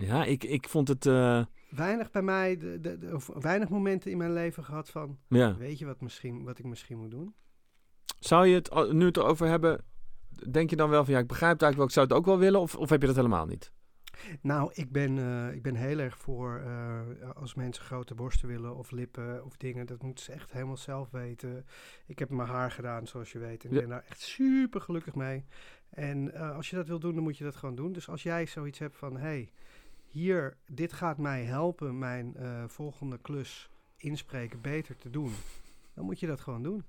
ja, 0.06 0.24
ik, 0.24 0.44
ik 0.44 0.68
vond 0.68 0.88
het 0.88 1.04
weinig 1.70 2.10
bij 2.10 2.22
mij, 2.22 2.56
de, 2.56 2.80
de, 2.80 2.98
de, 2.98 3.14
of 3.14 3.30
weinig 3.40 3.68
momenten 3.68 4.10
in 4.10 4.18
mijn 4.18 4.32
leven 4.32 4.64
gehad 4.64 4.90
van, 4.90 5.18
ja. 5.28 5.56
weet 5.56 5.78
je 5.78 5.86
wat, 5.86 6.00
misschien, 6.00 6.44
wat 6.44 6.58
ik 6.58 6.64
misschien 6.64 6.98
moet 6.98 7.10
doen? 7.10 7.34
Zou 8.18 8.46
je 8.46 8.54
het 8.54 8.92
nu 8.92 9.06
het 9.06 9.16
erover 9.16 9.46
hebben, 9.46 9.84
denk 10.50 10.70
je 10.70 10.76
dan 10.76 10.90
wel 10.90 11.04
van, 11.04 11.14
ja, 11.14 11.20
ik 11.20 11.26
begrijp 11.26 11.52
het 11.52 11.62
eigenlijk 11.62 11.76
wel, 11.76 11.86
ik 11.86 11.92
zou 11.92 12.06
het 12.06 12.16
ook 12.16 12.34
wel 12.34 12.44
willen, 12.44 12.60
of, 12.60 12.76
of 12.76 12.90
heb 12.90 13.00
je 13.00 13.06
dat 13.06 13.16
helemaal 13.16 13.46
niet? 13.46 13.72
Nou, 14.40 14.70
ik 14.74 14.92
ben, 14.92 15.16
uh, 15.16 15.52
ik 15.52 15.62
ben 15.62 15.74
heel 15.74 15.98
erg 15.98 16.18
voor 16.18 16.62
uh, 16.66 17.00
als 17.34 17.54
mensen 17.54 17.84
grote 17.84 18.14
borsten 18.14 18.48
willen 18.48 18.76
of 18.76 18.90
lippen 18.90 19.44
of 19.44 19.56
dingen. 19.56 19.86
Dat 19.86 20.02
moeten 20.02 20.24
ze 20.24 20.32
echt 20.32 20.52
helemaal 20.52 20.76
zelf 20.76 21.10
weten. 21.10 21.66
Ik 22.06 22.18
heb 22.18 22.30
mijn 22.30 22.48
haar 22.48 22.70
gedaan, 22.70 23.06
zoals 23.06 23.32
je 23.32 23.38
weet. 23.38 23.64
En 23.64 23.70
ik 23.70 23.74
ja. 23.74 23.80
ben 23.80 23.88
daar 23.88 24.04
echt 24.08 24.20
super 24.20 24.80
gelukkig 24.80 25.14
mee. 25.14 25.44
En 25.90 26.30
uh, 26.34 26.56
als 26.56 26.70
je 26.70 26.76
dat 26.76 26.88
wil 26.88 26.98
doen, 26.98 27.14
dan 27.14 27.22
moet 27.22 27.38
je 27.38 27.44
dat 27.44 27.56
gewoon 27.56 27.74
doen. 27.74 27.92
Dus 27.92 28.08
als 28.08 28.22
jij 28.22 28.46
zoiets 28.46 28.78
hebt 28.78 28.96
van, 28.96 29.16
hey, 29.16 29.52
hier, 30.12 30.56
dit 30.66 30.92
gaat 30.92 31.18
mij 31.18 31.44
helpen 31.44 31.98
mijn 31.98 32.34
uh, 32.40 32.64
volgende 32.66 33.18
klus 33.22 33.70
inspreken 33.96 34.60
beter 34.60 34.96
te 34.96 35.10
doen. 35.10 35.32
Dan 35.94 36.04
moet 36.04 36.20
je 36.20 36.26
dat 36.26 36.40
gewoon 36.40 36.62
doen. 36.62 36.84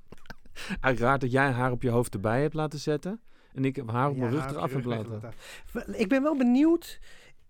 Raar 0.81 1.19
dat 1.19 1.31
jij 1.31 1.51
haar 1.51 1.71
op 1.71 1.81
je 1.81 1.89
hoofd 1.89 2.13
erbij 2.13 2.41
hebt 2.41 2.53
laten 2.53 2.79
zetten. 2.79 3.21
En 3.53 3.65
ik 3.65 3.75
heb 3.75 3.89
haar 3.89 4.09
op 4.09 4.15
Ja, 4.15 4.19
mijn 4.21 4.31
rug 4.33 4.49
eraf 4.51 4.73
heb 4.73 4.83
laten. 4.85 5.21
Ik 5.91 6.07
ben 6.09 6.21
wel 6.23 6.37
benieuwd, 6.37 6.99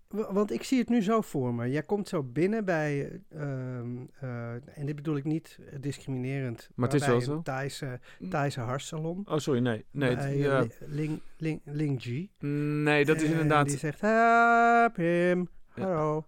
wa- 0.08 0.32
want 0.32 0.52
ik 0.52 0.62
zie 0.62 0.78
het 0.78 0.88
nu 0.88 1.02
zo 1.02 1.20
voor 1.20 1.54
me. 1.54 1.70
Jij 1.70 1.82
komt 1.82 2.08
zo 2.08 2.22
binnen 2.22 2.64
bij, 2.64 3.20
ehm, 3.30 3.96
eh, 4.20 4.52
en 4.78 4.86
dit 4.86 4.94
bedoel 4.96 5.16
ik 5.16 5.24
niet 5.24 5.58
eh, 5.70 5.80
discriminerend, 5.80 6.70
Maar 6.74 6.88
het 6.88 6.94
is 6.94 7.00
bij 7.00 7.10
wel 7.10 7.18
een 7.18 7.24
zo. 7.24 7.42
Thaise, 7.42 8.00
Thaise 8.30 8.60
haarsalon. 8.60 9.22
Oh, 9.28 9.38
sorry, 9.38 9.60
nee. 9.60 9.84
Nee, 9.90 10.08
het- 10.10 10.18
bij 10.18 10.36
ja. 10.36 10.60
Li- 10.60 10.70
Ling, 10.86 11.20
Ling, 11.36 11.60
Ling 11.64 12.02
Ji. 12.02 12.30
nee 12.38 13.04
dat 13.04 13.16
is 13.16 13.22
En 13.24 13.30
inderdaad... 13.30 13.68
Die 13.68 13.78
zegt, 13.78 14.00
help 14.00 14.96
him. 14.96 15.48
Hallo. 15.82 16.26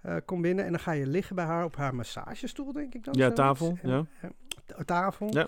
Eh, 0.00 0.16
kom 0.24 0.42
binnen 0.42 0.64
en 0.64 0.70
dan 0.70 0.80
ga 0.80 0.92
je 0.92 1.06
liggen 1.06 1.36
bij 1.36 1.44
haar 1.44 1.64
op 1.64 1.76
haar 1.76 1.94
massagestoel, 1.94 2.72
denk 2.72 2.94
ik 2.94 3.04
dan. 3.04 3.14
Ja, 3.14 3.30
tafel, 3.32 3.78
En- 3.82 3.90
ja. 3.90 4.04
en- 4.20 4.34
t- 4.66 4.86
tafel. 4.86 5.28
Ja. 5.30 5.46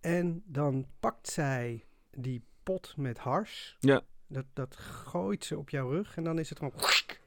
En 0.00 0.42
dan 0.46 0.86
pakt 1.00 1.28
zij 1.28 1.84
die 2.10 2.42
pot 2.62 2.94
met 2.96 3.18
hars. 3.18 3.76
Ja. 3.80 4.00
Dat, 4.26 4.44
dat 4.52 4.76
gooit 4.76 5.44
ze 5.44 5.58
op 5.58 5.70
jouw 5.70 5.90
rug 5.90 6.16
en 6.16 6.24
dan 6.24 6.38
is 6.38 6.48
het 6.48 6.58
gewoon... 6.58 6.74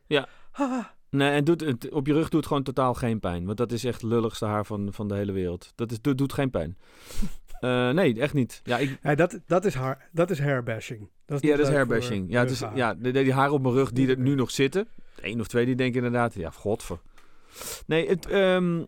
Ja. 0.07 0.27
Ah, 0.51 0.85
Nee, 1.09 1.31
en 1.31 1.43
doet, 1.43 1.61
het, 1.61 1.89
op 1.91 2.07
je 2.07 2.13
rug 2.13 2.29
doet 2.29 2.45
gewoon 2.47 2.63
totaal 2.63 2.93
geen 2.93 3.19
pijn. 3.19 3.45
Want 3.45 3.57
dat 3.57 3.71
is 3.71 3.83
echt 3.83 4.01
het 4.01 4.11
lulligste 4.11 4.45
haar 4.45 4.65
van, 4.65 4.93
van 4.93 5.07
de 5.07 5.15
hele 5.15 5.31
wereld. 5.31 5.71
Dat 5.75 5.91
is, 5.91 6.01
doet, 6.01 6.17
doet 6.17 6.33
geen 6.33 6.49
pijn. 6.49 6.77
Eh, 7.59 7.89
nee, 7.89 8.19
echt 8.19 8.33
niet. 8.33 8.61
Ja, 8.63 8.77
ik, 8.77 8.97
ja, 9.01 9.15
dat, 9.15 9.39
dat, 9.45 9.65
is 9.65 9.73
haar, 9.73 10.09
dat 10.11 10.29
is 10.29 10.39
hairbashing. 10.39 11.09
Dat 11.25 11.41
ja 11.41 11.47
niet 11.47 11.57
dat 11.57 11.67
is 11.67 11.73
hairbashing. 11.73 12.31
Ja, 12.31 12.39
het 12.39 12.51
is, 12.51 12.59
rughaar. 12.59 12.77
ja 12.77 12.93
die 12.93 13.33
haren 13.33 13.53
op 13.53 13.61
mijn 13.61 13.73
rug 13.73 13.91
die 13.91 14.09
er 14.09 14.17
nu 14.17 14.35
nog 14.35 14.51
zitten. 14.51 14.87
Eén 15.21 15.39
of 15.39 15.47
twee 15.47 15.65
die 15.65 15.75
denken 15.75 16.03
inderdaad, 16.03 16.33
ja, 16.33 16.49
godver. 16.49 16.99
Nee, 17.85 18.07
het, 18.07 18.25
ehm, 18.25 18.83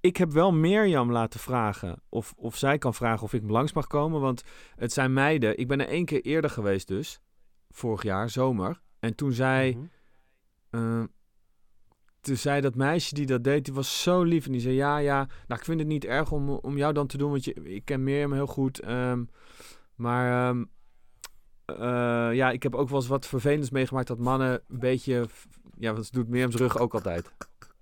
ik 0.00 0.16
heb 0.16 0.32
wel 0.32 0.52
Mirjam 0.52 1.12
laten 1.12 1.40
vragen 1.40 2.02
of, 2.08 2.34
of 2.36 2.56
zij 2.56 2.78
kan 2.78 2.94
vragen 2.94 3.22
of 3.22 3.32
ik 3.32 3.42
langs 3.50 3.72
mag 3.72 3.86
komen. 3.86 4.20
Want 4.20 4.42
het 4.76 4.92
zijn 4.92 5.12
meiden. 5.12 5.58
Ik 5.58 5.68
ben 5.68 5.80
er 5.80 5.88
één 5.88 6.04
keer 6.04 6.20
eerder 6.20 6.50
geweest 6.50 6.88
dus. 6.88 7.20
Vorig 7.70 8.02
jaar, 8.02 8.30
zomer. 8.30 8.80
En 9.00 9.14
toen 9.14 9.32
zei... 9.32 9.74
Mhm. 9.76 9.86
Eh, 10.70 11.02
toen 12.20 12.36
zei 12.36 12.60
dat 12.60 12.74
meisje 12.74 13.14
die 13.14 13.26
dat 13.26 13.44
deed, 13.44 13.64
die 13.64 13.74
was 13.74 14.02
zo 14.02 14.22
lief. 14.22 14.46
En 14.46 14.52
die 14.52 14.60
zei, 14.60 14.74
ja, 14.74 14.98
ja, 14.98 15.16
nou, 15.46 15.60
ik 15.60 15.64
vind 15.64 15.78
het 15.78 15.88
niet 15.88 16.04
erg 16.04 16.32
om, 16.32 16.48
om 16.50 16.76
jou 16.76 16.92
dan 16.92 17.06
te 17.06 17.16
doen, 17.16 17.30
want 17.30 17.44
je, 17.44 17.54
ik 17.54 17.84
ken 17.84 18.02
Mirjam 18.02 18.32
heel 18.32 18.46
goed. 18.46 18.80
ehm, 18.80 19.24
maar 19.94 20.48
ehm, 20.48 20.64
eh, 21.76 22.34
ja, 22.34 22.50
ik 22.50 22.62
heb 22.62 22.74
ook 22.74 22.88
wel 22.88 22.98
eens 22.98 23.08
wat 23.08 23.26
vervelends 23.26 23.70
meegemaakt 23.70 24.06
dat 24.06 24.18
mannen 24.18 24.60
een 24.68 24.78
beetje... 24.78 25.26
Ja, 25.78 25.92
want 25.92 26.06
ze 26.06 26.12
doet 26.12 26.28
Mirjam's 26.28 26.56
rug 26.56 26.78
ook 26.78 26.94
altijd. 26.94 27.30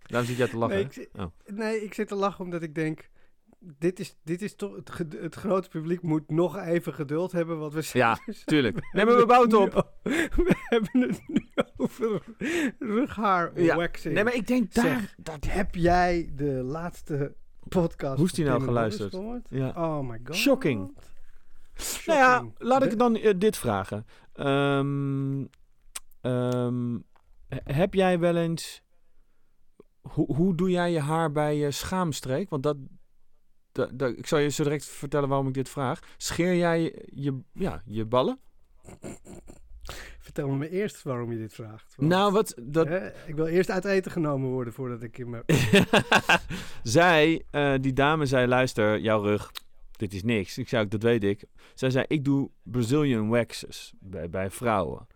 Daarom 0.02 0.28
zit 0.28 0.38
jij 0.38 0.48
te 0.48 0.56
lachen. 0.58 0.74
Nee, 0.76 0.84
ik, 0.84 0.92
zit- 0.92 1.08
Oh. 1.16 1.24
nee, 1.46 1.84
ik 1.84 1.94
zit 1.94 2.08
te 2.08 2.14
lachen 2.14 2.44
omdat 2.44 2.62
ik 2.62 2.74
denk... 2.74 3.08
Dit 3.58 4.00
is, 4.00 4.16
dit 4.24 4.42
is 4.42 4.54
toch... 4.56 4.76
Het, 5.20 5.34
grote 5.34 5.68
publiek 5.68 6.02
moet 6.02 6.30
nog 6.30 6.56
even 6.58 6.94
geduld 6.94 7.32
hebben, 7.32 7.58
want 7.58 7.72
we 7.72 7.82
zijn... 7.82 8.02
Ja, 8.02 8.18
we 8.26 8.42
tuurlijk. 8.44 8.88
Nee, 8.92 9.04
maar 9.04 9.16
we 9.16 9.26
bouwen 9.26 9.50
het 9.50 9.74
op. 9.74 9.92
We 10.46 10.54
hebben 10.68 11.00
het 11.00 11.22
nu 11.26 11.46
over 11.76 12.22
rughaar 12.78 13.60
Ja. 13.60 13.76
waxing. 13.76 14.14
Nee, 14.14 14.24
maar 14.24 14.34
ik 14.34 14.46
denk 14.46 14.74
daar... 14.74 15.14
Zeg, 15.24 15.54
Heb 15.54 15.74
jij 15.74 16.30
de 16.34 16.44
laatste 16.52 17.34
podcast... 17.68 18.16
Hoe 18.16 18.26
is 18.26 18.32
die 18.32 18.44
nou 18.44 18.62
geluisterd? 18.62 19.16
Ja. 19.48 19.68
Oh 19.68 20.08
my 20.08 20.20
god. 20.24 20.36
Shocking. 20.36 20.96
Nou 22.06 22.18
ja, 22.18 22.44
laat 22.58 22.84
ik 22.84 22.98
dan 22.98 23.16
eh, 23.16 23.34
dit 23.38 23.56
vragen. 23.56 24.06
Ehm, 24.32 25.44
ehm, 26.20 26.98
he- 27.48 27.72
heb 27.72 27.94
jij 27.94 28.18
wel 28.18 28.36
eens... 28.36 28.82
Hoe, 30.00 30.34
hoe 30.34 30.54
doe 30.54 30.70
jij 30.70 30.92
je 30.92 31.00
haar 31.00 31.32
bij 31.32 31.56
je 31.56 31.70
schaamstreek? 31.70 32.50
Want 32.50 32.62
dat, 32.62 32.76
dat, 33.72 33.98
dat- 33.98 34.18
Ik 34.18 34.26
zal 34.26 34.38
je 34.38 34.48
zo 34.48 34.62
direct 34.62 34.84
vertellen 34.84 35.28
waarom 35.28 35.48
ik 35.48 35.54
dit 35.54 35.68
vraag. 35.68 35.98
Scheer 36.16 36.54
jij 36.56 36.80
je, 36.82 37.08
je, 37.14 37.40
ja, 37.52 37.82
je 37.84 38.04
ballen? 38.04 38.38
Vertel 40.18 40.48
me 40.48 40.70
eerst 40.70 41.02
waarom 41.02 41.32
je 41.32 41.38
dit 41.38 41.54
vraagt. 41.54 41.94
want, 41.96 42.10
Nou, 42.10 42.32
wat... 42.32 42.54
Dat, 42.62 42.86
hè, 42.88 43.26
ik 43.26 43.34
wil 43.34 43.46
eerst 43.46 43.70
uit 43.70 43.84
eten 43.84 44.10
genomen 44.10 44.50
worden 44.50 44.72
voordat 44.72 45.02
ik 45.02 45.18
in 45.18 45.30
mijn... 45.30 45.42
zij, 46.82 47.44
eh, 47.50 47.74
die 47.80 47.92
dame 47.92 48.26
zei, 48.26 48.46
luister, 48.46 48.98
jouw 48.98 49.22
rug, 49.22 49.50
dit 49.96 50.14
is 50.14 50.22
niks. 50.22 50.58
Ik 50.58 50.68
zei 50.68 50.88
dat 50.88 51.02
weet 51.02 51.24
ik. 51.24 51.44
Zij 51.74 51.90
zei, 51.90 52.04
ik 52.08 52.24
doe 52.24 52.50
Brazilian 52.62 53.28
waxes 53.28 53.94
bij, 54.00 54.30
bij 54.30 54.50
vrouwen. 54.50 55.06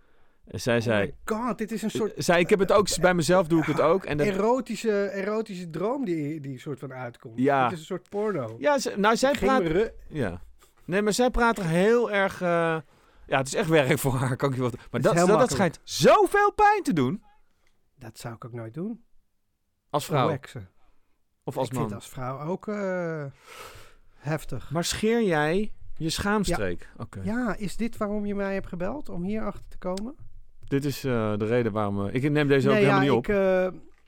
En 0.45 0.61
zij 0.61 0.77
Oh 0.77 0.83
zei, 0.83 1.15
god, 1.25 1.59
dit 1.59 1.73
is 1.73 1.83
een 1.83 1.91
soort 1.91 2.13
zei, 2.17 2.41
ik 2.41 2.51
heb 2.51 2.59
het 2.59 2.73
ook, 2.73 3.01
bij 3.01 3.15
mezelf 3.15 3.47
doe 3.47 3.61
ik 3.61 3.67
het 3.67 3.81
ook. 3.81 4.05
En 4.05 4.17
dat, 4.17 4.27
erotische, 4.27 5.09
erotische 5.09 5.71
droom 5.71 6.05
die, 6.05 6.41
die 6.41 6.59
soort 6.59 6.79
van 6.79 6.93
uitkomt. 6.93 7.39
Ja. 7.39 7.63
Het 7.65 7.73
is 7.73 7.79
een 7.79 7.85
soort 7.85 8.09
porno. 8.09 8.57
ja, 8.59 8.79
nou, 8.97 9.17
zij 9.17 9.33
praat, 9.33 9.93
ja. 10.09 10.43
Nee, 10.85 11.03
maar 11.03 11.13
zij 11.13 11.31
praat 11.31 11.59
er 11.59 11.67
heel 11.67 12.11
erg, 12.11 12.41
eh, 12.43 12.79
ja, 13.27 13.39
het 13.39 13.47
is 13.47 13.55
echt 13.55 13.69
werk 13.69 13.99
voor 13.99 14.13
haar, 14.15 14.37
kan 14.37 14.49
ik 14.51 14.55
je 14.57 14.63
wat. 14.63 14.77
Maar 14.91 15.01
dat, 15.01 15.15
dat, 15.17 15.27
dat 15.29 15.51
schijnt 15.51 15.81
zoveel 15.83 16.53
pijn 16.53 16.83
te 16.83 16.93
doen 16.93 17.23
Dat 17.99 18.19
zou 18.19 18.35
ik 18.35 18.45
ook 18.45 18.53
nooit 18.53 18.75
doen. 18.75 19.05
als 19.91 20.05
vrouw 20.05 20.29
Waxen. 20.29 20.69
of 21.45 21.57
als 21.57 21.67
ik 21.69 21.75
vind 21.75 21.87
man. 21.87 21.95
als 21.95 22.09
vrouw 22.09 22.41
ook 22.41 22.69
eh, 22.69 23.25
heftig. 24.21 24.71
Maar 24.71 24.85
scheer 24.85 25.23
jij 25.23 25.73
je 25.97 26.11
schaamstreek? 26.11 26.89
Oké. 26.97 27.21
Ja, 27.23 27.57
is 27.57 27.77
dit 27.77 27.97
waarom 27.97 28.27
je 28.27 28.35
mij 28.35 28.55
hebt 28.55 28.67
gebeld? 28.67 29.09
Om 29.09 29.23
hier 29.25 29.45
achter 29.45 29.65
te 29.69 29.79
komen? 29.79 30.15
Dit 30.69 30.85
is 30.85 31.05
eh, 31.05 31.37
de 31.37 31.45
reden 31.47 31.73
waarom... 31.73 32.07
eh, 32.07 32.15
ik 32.15 32.31
neem 32.31 32.49
deze 32.49 32.69
ook 32.69 32.75
helemaal 32.75 32.95
ja, 32.97 33.01
niet 33.03 33.11
op. 33.11 33.27
ik, 33.29 33.35
eh, 33.35 33.67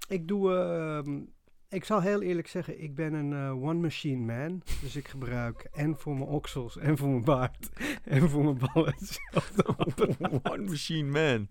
ik 0.09 0.29
doe... 0.29 0.55
ehm, 0.55 1.21
ik 1.69 1.85
zal 1.85 2.01
heel 2.01 2.23
eerlijk 2.23 2.49
zeggen, 2.49 2.83
ik 2.83 2.95
ben 2.95 3.13
een 3.15 3.33
eh, 3.33 3.63
one-machine 3.63 4.35
man. 4.37 4.63
Dus 4.83 4.97
ik 4.97 5.09
gebruik 5.09 5.69
en 5.73 5.97
voor 5.99 6.15
mijn 6.17 6.29
oksels 6.29 6.79
en 6.79 6.97
voor 6.99 7.09
mijn 7.09 7.25
baard 7.25 7.69
en 8.05 8.29
voor 8.31 8.45
mijn 8.45 8.59
ballen. 8.73 8.95
One 10.53 10.63
Machine 10.69 11.11
Man. 11.11 11.49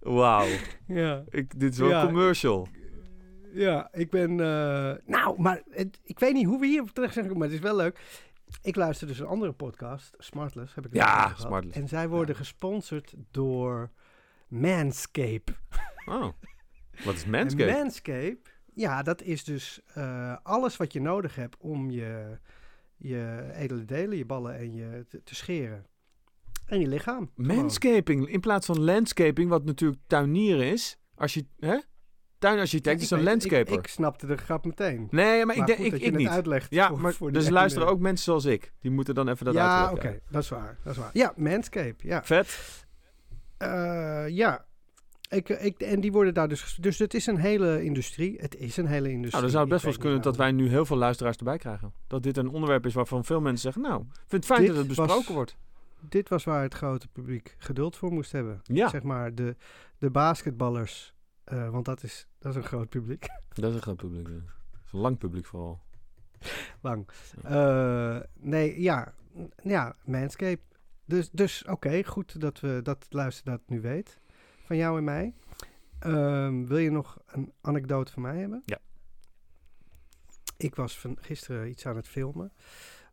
Wauw. 0.00 0.46
Ja, 0.86 1.24
Ik- 1.28 1.60
Dit 1.60 1.72
is 1.72 1.78
wel 1.78 1.88
Ja. 1.88 2.00
een 2.00 2.06
commercial. 2.06 2.68
Ja, 3.54 3.88
ik 3.92 4.10
ben... 4.10 4.30
eh, 4.30 4.92
nou, 5.06 5.40
maar 5.40 5.62
het- 5.70 6.00
ik 6.02 6.18
weet 6.18 6.32
niet 6.34 6.46
hoe 6.46 6.60
we 6.60 6.66
hier 6.66 6.92
terecht 6.92 7.12
zijn 7.12 7.24
gekomen, 7.24 7.38
maar 7.48 7.56
het 7.56 7.64
is 7.64 7.70
wel 7.70 7.76
leuk. 7.76 8.00
Ik 8.62 8.76
luister 8.76 9.06
dus 9.06 9.18
een 9.18 9.26
andere 9.26 9.52
podcast, 9.52 10.14
Smartless, 10.18 10.74
heb 10.74 10.86
ik 10.86 10.94
Ja. 10.94 11.34
Smartless. 11.36 11.76
En 11.78 11.88
zij 11.88 12.08
worden 12.08 12.36
gesponsord 12.36 13.14
door 13.30 13.90
Manscape. 14.48 15.52
Oh. 16.06 16.28
Wat 17.04 17.14
is 17.14 17.24
En 17.24 17.30
Manscaped? 17.30 17.72
Manscape, 17.78 18.38
ja, 18.74 19.02
dat 19.02 19.22
is 19.22 19.44
dus 19.44 19.80
eh, 19.94 20.36
alles 20.42 20.76
wat 20.76 20.92
je 20.92 21.00
nodig 21.00 21.34
hebt 21.34 21.56
om 21.56 21.90
je, 21.90 22.38
je 22.96 23.50
edele 23.54 23.84
delen, 23.84 24.16
je 24.16 24.24
ballen 24.26 24.56
en 24.58 24.74
je 24.74 25.04
te, 25.08 25.22
te 25.22 25.34
scheren. 25.34 25.86
En 26.66 26.80
je 26.80 26.88
lichaam. 26.88 27.30
Manscaping 27.34 28.28
in 28.28 28.40
plaats 28.40 28.66
van 28.66 28.80
landscaping, 28.80 29.48
wat 29.48 29.64
natuurlijk 29.64 30.00
tuinieren 30.06 30.66
is. 30.66 30.98
Als 31.14 31.34
je, 31.34 31.46
hè? 31.58 31.78
Tuinarchitect 32.38 33.00
is 33.00 33.10
een 33.10 33.22
landscaper. 33.22 33.72
Ik, 33.72 33.78
ik 33.78 33.86
snapte 33.86 34.26
de 34.26 34.36
grap 34.36 34.64
meteen. 34.64 35.08
nee, 35.10 35.44
maar, 35.44 35.54
ik, 35.54 35.58
Maar 35.58 35.66
denk, 35.66 35.78
goed 35.78 35.86
ik, 35.86 35.92
dat 35.92 36.00
je 36.00 36.06
ik 36.06 36.16
niet. 36.16 36.28
uitlegt. 36.28 36.66
Ja, 36.70 36.88
voor- 36.88 37.00
maar 37.00 37.12
voor 37.12 37.32
de 37.32 37.38
dus 37.38 37.48
luisteren 37.60 37.88
ook 37.88 37.98
mensen 38.00 38.24
zoals 38.24 38.44
ik. 38.44 38.72
Die 38.80 38.90
moeten 38.90 39.14
dan 39.14 39.28
even 39.28 39.44
dat 39.44 39.54
Ja, 39.54 39.82
oké. 39.82 39.90
uitleggen. 39.90 40.20
Dat 40.30 40.42
is 40.42 40.48
waar. 40.48 40.78
Dat 40.84 40.92
is 40.92 40.98
waar. 40.98 41.10
Ja, 41.12 41.32
Manscape. 41.36 41.94
Ja. 41.98 42.24
Vet. 42.24 42.58
Eh, 43.56 44.24
ja. 44.28 44.64
Ik, 45.28 45.48
ik, 45.48 45.80
en 45.80 46.00
die 46.00 46.12
worden 46.12 46.34
daar 46.34 46.48
dus... 46.48 46.76
Dus 46.80 46.98
het 46.98 47.14
is 47.14 47.26
een 47.26 47.36
hele 47.36 47.82
industrie. 47.84 48.36
Het 48.40 48.56
is 48.56 48.76
een 48.76 48.86
hele 48.86 49.08
industrie. 49.10 49.30
Nou, 49.30 49.42
dan 49.42 49.50
zou 49.50 49.62
het 49.62 49.72
best 49.72 49.82
wel 49.84 49.92
eens 49.92 50.02
kunnen 50.02 50.22
dat 50.22 50.36
wij 50.36 50.52
nu 50.52 50.68
heel 50.68 50.84
veel 50.84 50.96
luisteraars 50.96 51.36
erbij 51.36 51.58
krijgen. 51.58 51.92
Dat 52.06 52.22
dit 52.22 52.36
een 52.36 52.48
onderwerp 52.48 52.86
is 52.86 52.94
waarvan 52.94 53.24
veel 53.24 53.40
mensen 53.40 53.72
zeggen... 53.72 53.82
Nou, 53.82 54.00
ik 54.02 54.08
vind 54.26 54.30
het 54.32 54.44
fijn 54.44 54.60
Dit 54.60 54.68
dat 54.76 54.86
het 54.86 54.96
was- 54.96 55.06
besproken 55.06 55.34
wordt. 55.34 55.56
Dit 56.08 56.28
was 56.28 56.44
waar 56.44 56.62
het 56.62 56.74
grote 56.74 57.08
publiek 57.08 57.54
geduld 57.58 57.96
voor 57.96 58.12
moest 58.12 58.32
hebben. 58.32 58.60
Ja, 58.62 58.88
Zeg 58.88 59.02
maar 59.02 59.34
de, 59.34 59.56
de 59.98 60.10
basketballers. 60.10 61.13
Eh, 61.44 61.70
want 61.70 61.84
dat 61.84 62.02
is, 62.02 62.26
dat 62.38 62.50
is 62.50 62.56
een 62.56 62.68
groot 62.68 62.88
publiek. 62.88 63.26
dat 63.54 63.70
is 63.70 63.74
een 63.76 63.82
groot 63.82 63.96
publiek. 63.96 64.28
ja. 64.28 64.34
Dat 64.34 64.80
is 64.86 64.92
een 64.92 64.98
lang 65.00 65.18
publiek 65.18 65.46
vooral. 65.46 65.82
Lang. 66.80 67.08
Eh, 67.42 68.20
nee, 68.34 68.80
ja. 68.80 69.14
Ja, 69.62 69.96
Manscape. 70.04 70.62
Dus, 71.04 71.30
dus 71.30 71.64
oké, 71.64 72.04
goed 72.04 72.40
dat 72.40 72.60
we 72.60 72.80
dat 72.82 73.06
luister 73.08 73.44
dat 73.44 73.60
nu 73.66 73.80
weet. 73.80 74.20
Van 74.64 74.76
jou 74.76 74.98
en 74.98 75.04
mij. 75.04 75.34
Ehm, 75.98 76.64
wil 76.64 76.78
je 76.78 76.90
nog 76.90 77.18
een 77.26 77.52
anekdote 77.60 78.12
van 78.12 78.22
mij 78.22 78.38
hebben? 78.38 78.62
Ja. 78.64 78.78
Ik 80.56 80.74
was 80.74 80.98
van 80.98 81.16
gisteren 81.20 81.68
iets 81.68 81.86
aan 81.86 81.96
het 81.96 82.08
filmen. 82.08 82.52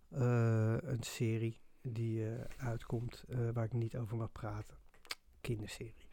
Eh, 0.10 0.76
een 0.80 1.04
serie 1.04 1.60
die 1.82 2.26
uitkomt 2.58 3.24
waar 3.54 3.66
ik 3.66 3.74
niet 3.74 3.98
over 3.98 4.18
mag 4.18 4.32
praten. 4.32 4.78
Kinderserie. 5.42 6.08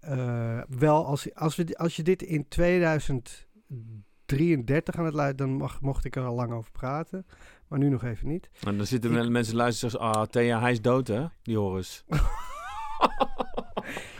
Eh, 0.00 0.60
wel, 0.68 1.06
als, 1.06 1.34
als, 1.34 1.56
we, 1.56 1.76
als 1.78 1.96
je 1.96 2.02
dit 2.02 2.22
in 2.22 2.48
2033 2.48 4.96
aan 4.96 5.04
het 5.04 5.14
luisteren, 5.14 5.48
dan 5.50 5.58
mag, 5.58 5.80
mocht 5.80 6.04
ik 6.04 6.16
er 6.16 6.24
al 6.24 6.34
lang 6.34 6.52
over 6.52 6.70
praten. 6.72 7.26
Maar 7.68 7.78
nu 7.78 7.88
nog 7.88 8.04
even 8.04 8.28
niet. 8.28 8.50
En 8.60 8.76
dan 8.76 8.86
zitten 8.86 9.10
Ik- 9.10 9.16
wel 9.16 9.30
mensen 9.30 9.56
luisteren. 9.56 10.00
Ah, 10.00 10.22
Thea, 10.22 10.60
hij 10.60 10.70
is 10.72 10.80
dood, 10.82 11.08
hè? 11.08 11.26
Die 11.42 11.56
Horus. 11.58 12.04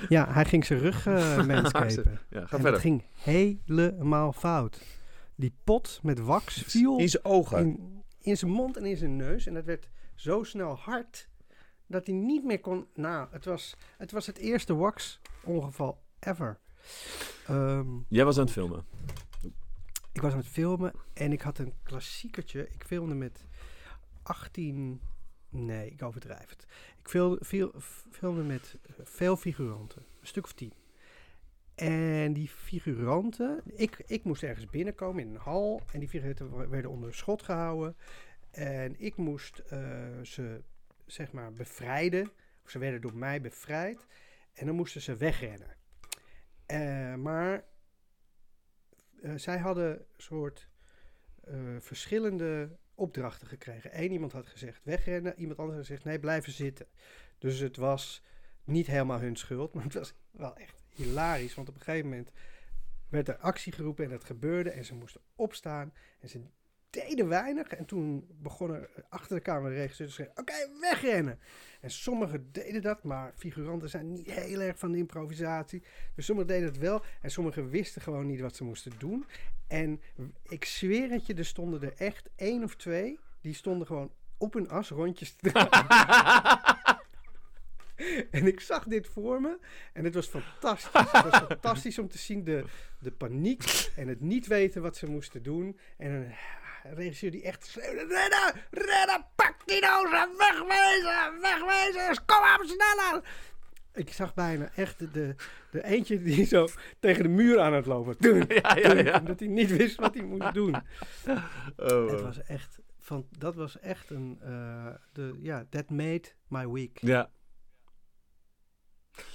Ja, 0.08 0.32
hij 0.32 0.44
ging 0.44 0.64
zijn 0.64 0.78
rug 0.78 1.06
eh 1.06 1.42
manscapen. 1.46 2.18
Ja, 2.30 2.46
ga 2.46 2.56
en 2.56 2.62
verder. 2.62 2.80
ging 2.80 3.02
helemaal 3.22 4.32
fout. 4.32 4.82
Die 5.34 5.54
pot 5.64 6.00
met 6.02 6.20
wax 6.20 6.62
viel 6.66 6.98
In 6.98 7.08
zijn 7.08 7.24
ogen. 7.24 7.58
in, 7.58 8.02
in 8.20 8.36
zijn 8.36 8.50
mond 8.50 8.76
en 8.76 8.84
in 8.84 8.96
zijn 8.96 9.16
neus. 9.16 9.46
En 9.46 9.54
dat 9.54 9.64
werd 9.64 9.88
zo 10.14 10.42
snel 10.42 10.76
hard 10.76 11.28
dat 11.88 12.06
hij 12.06 12.14
niet 12.16 12.44
meer 12.44 12.60
kon... 12.60 12.86
Nou, 12.94 13.28
het 13.30 13.44
was 13.44 13.76
het, 13.98 14.10
was 14.12 14.26
het 14.26 14.38
eerste 14.38 14.74
wax-ongeval 14.74 16.02
ever. 16.20 16.58
Ehm, 17.46 17.88
Jij 18.08 18.24
was 18.24 18.36
aan 18.38 18.44
het 18.44 18.52
filmen. 18.52 18.84
ik 20.12 20.20
was 20.20 20.32
aan 20.32 20.38
het 20.38 20.48
filmen 20.48 20.92
en 21.14 21.32
ik 21.32 21.40
had 21.40 21.58
een 21.58 21.72
klassiekertje. 21.82 22.68
Ik 22.70 22.84
filmde 22.86 23.14
met 23.14 23.44
18... 24.22 25.00
Nee, 25.50 25.90
ik 25.90 26.02
overdrijf 26.02 26.48
het. 26.50 26.66
Ik 26.98 27.08
fil- 27.08 27.38
fil- 27.42 27.72
filmde 28.10 28.42
met 28.42 28.76
veel 29.02 29.36
figuranten. 29.36 30.02
Een 30.20 30.26
stuk 30.26 30.44
of 30.44 30.52
tien. 30.52 30.72
En 31.74 32.32
die 32.32 32.48
figuranten... 32.48 33.60
Ik, 33.64 34.02
ik 34.06 34.24
moest 34.24 34.42
ergens 34.42 34.66
binnenkomen 34.66 35.22
in 35.22 35.28
een 35.34 35.40
hal. 35.40 35.80
En 35.92 35.98
die 36.00 36.08
figuranten 36.08 36.70
werden 36.70 36.90
onder 36.90 37.14
schot 37.14 37.42
gehouden. 37.42 37.96
En 38.50 39.00
ik 39.00 39.16
moest 39.16 39.58
eh, 39.58 39.78
ze, 40.22 40.62
zeg 41.08 41.32
maar, 41.32 41.52
bevrijden. 41.52 42.30
Of 42.64 42.70
ze 42.70 42.78
werden 42.78 43.00
door 43.00 43.16
mij 43.16 43.40
bevrijd. 43.40 44.06
En 44.52 44.66
dan 44.66 44.74
moesten 44.74 45.00
ze 45.00 45.16
wegrennen. 45.16 45.76
Eh, 46.66 47.14
maar 47.14 47.64
eh, 49.22 49.34
zij 49.36 49.58
hadden 49.58 50.06
soort 50.16 50.68
eh, 51.44 51.76
verschillende 51.78 52.76
opdrachten 52.94 53.48
gekregen. 53.48 54.02
Eén 54.02 54.12
iemand 54.12 54.32
had 54.32 54.48
gezegd 54.48 54.80
wegrennen, 54.84 55.38
iemand 55.38 55.58
anders 55.58 55.78
had 55.78 55.86
gezegd 55.86 56.04
nee, 56.04 56.18
blijven 56.18 56.52
zitten. 56.52 56.86
Dus 57.38 57.58
het 57.58 57.76
was 57.76 58.22
niet 58.64 58.86
helemaal 58.86 59.20
hun 59.20 59.36
schuld, 59.36 59.72
maar 59.74 59.84
het 59.84 59.94
was 59.94 60.14
wel 60.30 60.56
echt 60.56 60.82
hilarisch. 60.88 61.54
Want 61.54 61.68
op 61.68 61.74
een 61.74 61.80
gegeven 61.80 62.08
moment 62.08 62.30
werd 63.08 63.28
er 63.28 63.36
actie 63.36 63.72
geroepen 63.72 64.04
en 64.04 64.10
dat 64.10 64.24
gebeurde 64.24 64.70
en 64.70 64.84
ze 64.84 64.94
moesten 64.94 65.20
opstaan 65.34 65.92
en 66.20 66.28
ze 66.28 66.42
deden 66.90 67.28
weinig. 67.28 67.66
En 67.66 67.84
toen 67.84 68.26
begonnen 68.42 68.88
achter 69.08 69.36
de 69.36 69.42
camera 69.42 69.68
de 69.68 69.80
regisseur 69.80 70.06
te 70.06 70.12
zeggen, 70.12 70.38
oké, 70.38 70.54
wegrennen. 70.80 71.38
En 71.80 71.90
sommigen 71.90 72.52
deden 72.52 72.82
dat, 72.82 73.02
maar 73.02 73.32
figuranten 73.36 73.90
zijn 73.90 74.12
niet 74.12 74.30
heel 74.30 74.60
erg 74.60 74.78
van 74.78 74.92
de 74.92 74.98
improvisatie. 74.98 75.82
Dus 76.14 76.24
sommigen 76.24 76.50
deden 76.50 76.68
het 76.68 76.78
wel 76.78 77.02
en 77.20 77.30
sommigen 77.30 77.70
wisten 77.70 78.02
gewoon 78.02 78.26
niet 78.26 78.40
wat 78.40 78.56
ze 78.56 78.64
moesten 78.64 78.92
doen. 78.98 79.26
En 79.66 80.00
ik 80.48 80.64
zweer 80.64 81.10
het 81.10 81.26
je, 81.26 81.34
er 81.34 81.44
stonden 81.44 81.82
er 81.82 81.94
echt 81.96 82.28
één 82.36 82.62
of 82.64 82.76
twee. 82.76 83.18
Die 83.40 83.54
stonden 83.54 83.86
gewoon 83.86 84.12
op 84.38 84.54
hun 84.54 84.68
as 84.68 84.90
rondjes 84.90 85.32
te 85.32 85.50
draaien. 85.50 86.76
En 88.30 88.46
ik 88.46 88.60
zag 88.60 88.84
dit 88.84 89.06
voor 89.06 89.40
me. 89.40 89.58
En 89.92 90.04
het 90.04 90.14
was 90.14 90.26
fantastisch. 90.26 90.92
Het 90.92 91.30
was 91.30 91.42
fantastisch 91.48 91.98
om 91.98 92.08
te 92.08 92.18
zien 92.18 92.44
de, 92.44 92.64
de 92.98 93.10
paniek 93.10 93.90
en 93.96 94.08
het 94.08 94.20
niet 94.20 94.46
weten 94.46 94.82
wat 94.82 94.96
ze 94.96 95.06
moesten 95.06 95.42
doen. 95.42 95.78
En 95.96 96.10
een 96.10 96.32
regisseur 96.94 97.30
die 97.30 97.42
echt 97.42 97.66
schreeuwde... 97.66 97.98
Rennen! 98.06 98.62
Rennen! 98.70 99.24
Pak 99.36 99.54
die 99.64 99.80
dozen! 99.80 100.28
Wegwezen! 100.38 101.40
Wegwezen! 101.40 102.24
Kom 102.26 102.38
op, 102.38 102.62
sneller! 102.64 103.22
Ik 103.94 104.12
zag 104.12 104.34
bijna 104.34 104.70
echt 104.74 104.98
de, 104.98 105.10
de, 105.10 105.34
de 105.70 105.84
eentje 105.84 106.22
die 106.22 106.46
zo 106.46 106.66
tegen 107.00 107.22
de 107.22 107.28
muur 107.28 107.60
aan 107.60 107.72
het 107.72 107.86
lopen. 107.86 108.14
Dun, 108.18 108.44
Ja, 108.62 108.76
ja, 108.76 108.92
ja. 108.94 109.18
Omdat 109.18 109.38
hij 109.38 109.48
niet 109.48 109.76
wist 109.76 109.96
wat 109.96 110.14
hij 110.14 110.22
moest 110.22 110.54
doen. 110.60 110.74
Oh, 111.76 112.10
Het 112.10 112.20
was 112.20 112.42
echt... 112.42 112.78
Van, 112.98 113.26
dat 113.38 113.54
was 113.54 113.78
echt 113.78 114.10
een... 114.10 114.38
eh, 114.42 114.86
de, 115.12 115.38
ja, 115.40 115.64
that 115.70 115.90
made 115.90 116.22
my 116.48 116.68
week. 116.68 116.98
Ja. 117.00 117.30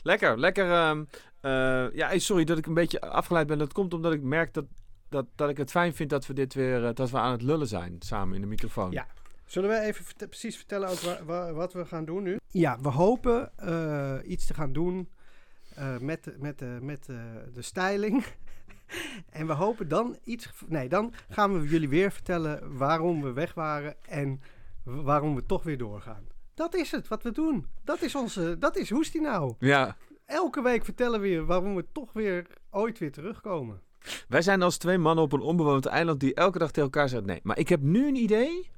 Lekker, 0.03 0.39
lekker. 0.39 0.71
ehm, 0.71 1.03
eh, 1.41 1.93
ja, 1.93 2.19
sorry 2.19 2.43
dat 2.43 2.57
ik 2.57 2.65
een 2.65 2.73
beetje 2.73 3.01
afgeleid 3.01 3.47
ben. 3.47 3.57
Dat 3.57 3.73
komt 3.73 3.93
omdat 3.93 4.13
ik 4.13 4.21
merk 4.21 4.53
dat, 4.53 4.65
dat, 5.13 5.25
dat 5.35 5.49
ik 5.49 5.57
het 5.57 5.71
fijn 5.71 5.93
vind 5.93 6.09
dat 6.09 6.25
we 6.27 6.33
dit 6.33 6.53
weer 6.53 6.85
eh, 6.85 6.93
dat 6.93 7.09
we 7.09 7.17
aan 7.17 7.31
het 7.31 7.41
lullen 7.41 7.67
zijn 7.67 7.95
samen 7.99 8.35
in 8.35 8.41
de 8.41 8.47
microfoon. 8.47 8.91
Ja. 8.91 9.07
Zullen 9.45 9.69
we 9.69 9.79
even 9.79 10.05
verte- 10.05 10.27
precies 10.27 10.55
vertellen 10.57 10.89
ook 10.89 10.99
wa- 10.99 11.23
wa- 11.25 11.53
wat 11.53 11.73
we 11.73 11.85
gaan 11.85 12.05
doen 12.05 12.23
nu? 12.23 12.37
Ja, 12.47 12.79
we 12.79 12.89
hopen 12.89 13.51
eh, 13.57 14.15
iets 14.25 14.45
te 14.45 14.53
gaan 14.53 14.73
doen 14.73 15.09
eh, 15.75 15.97
met, 15.97 16.23
de- 16.23 16.35
met, 16.39 16.81
met 16.81 17.05
de- 17.05 17.49
de 17.53 17.61
styling. 17.61 18.25
en 19.29 19.47
we 19.47 19.53
hopen 19.53 19.87
dan 19.87 20.17
iets... 20.23 20.49
Nee, 20.67 20.89
dan 20.89 21.13
gaan 21.29 21.59
we 21.61 21.67
jullie 21.67 21.89
weer 21.89 22.11
vertellen 22.11 22.77
waarom 22.77 23.21
we 23.21 23.31
weg 23.33 23.53
waren 23.53 23.95
en 24.07 24.41
waarom 24.83 25.35
we 25.35 25.45
toch 25.45 25.63
weer 25.63 25.77
doorgaan. 25.77 26.27
Dat 26.53 26.75
is 26.75 26.91
het, 26.91 27.07
wat 27.07 27.23
we 27.23 27.31
doen. 27.31 27.67
Dat 27.83 28.01
is 28.01 28.15
onze... 28.15 28.57
Dat 28.59 28.75
is 28.77 28.89
Hoestie 28.89 29.21
nou. 29.21 29.53
Ja, 29.59 29.95
Elke 30.25 30.61
week 30.61 30.83
vertellen 30.85 31.21
we 31.21 31.27
je 31.29 31.45
waarom 31.45 31.75
we 31.75 31.85
toch 31.91 32.13
weer 32.13 32.47
ooit 32.69 32.99
weer 32.99 33.11
terugkomen. 33.11 33.81
Wij 34.27 34.41
zijn 34.41 34.61
als 34.61 34.77
twee 34.77 34.97
mannen 34.97 35.23
op 35.23 35.33
een 35.33 35.41
onbewoond 35.41 35.85
eiland 35.85 36.19
die 36.19 36.33
elke 36.33 36.59
dag 36.59 36.67
tegen 36.67 36.83
elkaar 36.83 37.09
zeggen 37.09 37.27
nee. 37.27 37.39
Maar 37.43 37.57
ik 37.59 37.69
heb 37.69 37.81
nu 37.81 38.07
een 38.07 38.15
idee 38.15 38.69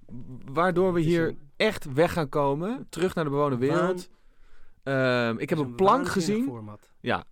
waardoor 0.51 0.93
we 0.93 0.99
hier 1.01 1.27
een- 1.27 1.39
echt 1.55 1.93
weg 1.93 2.13
gaan 2.13 2.29
komen. 2.29 2.87
Terug 2.89 3.15
naar 3.15 3.23
de 3.23 3.29
bewoonde 3.29 3.57
wereld. 3.57 4.09
Ehm, 4.83 5.37
ik 5.37 5.49
heb 5.49 5.59
een 5.59 5.75
plank 5.75 6.07
gezien. 6.07 6.43
Format. 6.45 6.89
Ja, 6.99 7.25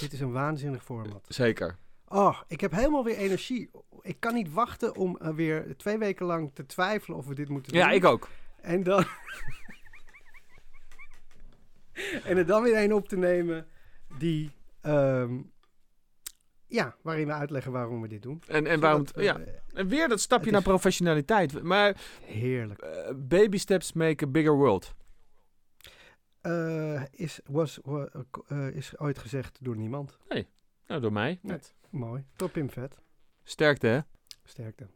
Dit 0.00 0.12
is 0.12 0.20
een 0.20 0.32
waanzinnig 0.32 0.84
format. 0.84 1.24
zeker. 1.28 1.76
Oh, 2.08 2.40
ik 2.48 2.60
heb 2.60 2.72
helemaal 2.72 3.04
weer 3.04 3.16
energie. 3.16 3.70
Ik 4.00 4.16
kan 4.20 4.34
niet 4.34 4.52
wachten 4.52 4.96
om 4.96 5.16
eh, 5.16 5.34
weer 5.34 5.76
twee 5.76 5.98
weken 5.98 6.26
lang 6.26 6.50
te 6.54 6.66
twijfelen 6.66 7.18
of 7.18 7.26
we 7.26 7.34
dit 7.34 7.48
moeten 7.48 7.72
doen. 7.72 7.80
Ja, 7.80 7.90
ik 7.90 8.04
ook. 8.04 8.28
En 8.60 8.82
dan... 8.82 9.04
en 12.24 12.36
er 12.36 12.46
dan 12.46 12.62
weer 12.62 12.82
een 12.84 12.94
op 12.94 13.08
te 13.08 13.16
nemen 13.16 13.66
die... 14.18 14.50
ehm, 14.80 15.38
ja, 16.70 16.96
waarin 17.02 17.26
we 17.26 17.32
uitleggen 17.32 17.72
waarom 17.72 18.00
we 18.00 18.08
dit 18.08 18.22
doen. 18.22 18.42
En, 18.48 18.66
en 18.66 18.80
waarom... 18.80 19.04
Ja. 19.14 19.38
eh, 19.38 19.52
En 19.72 19.88
weer 19.88 20.08
dat 20.08 20.20
stapje 20.20 20.50
naar 20.50 20.62
professionaliteit. 20.62 21.62
Maar 21.62 21.96
Heerlijk. 22.22 22.80
eh, 22.80 23.14
baby 23.16 23.58
steps 23.58 23.92
make 23.92 24.24
a 24.24 24.28
bigger 24.28 24.56
world. 24.56 24.94
Eh, 26.40 27.02
is, 27.10 27.40
was, 27.44 27.78
wa- 27.82 28.08
is 28.72 28.98
ooit 28.98 29.18
gezegd 29.18 29.58
door 29.60 29.76
niemand. 29.76 30.18
Nou, 30.86 31.00
door 31.02 31.12
mij. 31.12 31.38
Nee. 31.42 31.58
Mooi. 31.90 32.24
Top 32.36 32.56
in 32.56 32.70
vet. 32.70 32.96
Sterkte, 33.42 33.86
hè? 33.86 33.98
Sterkte. 34.44 34.86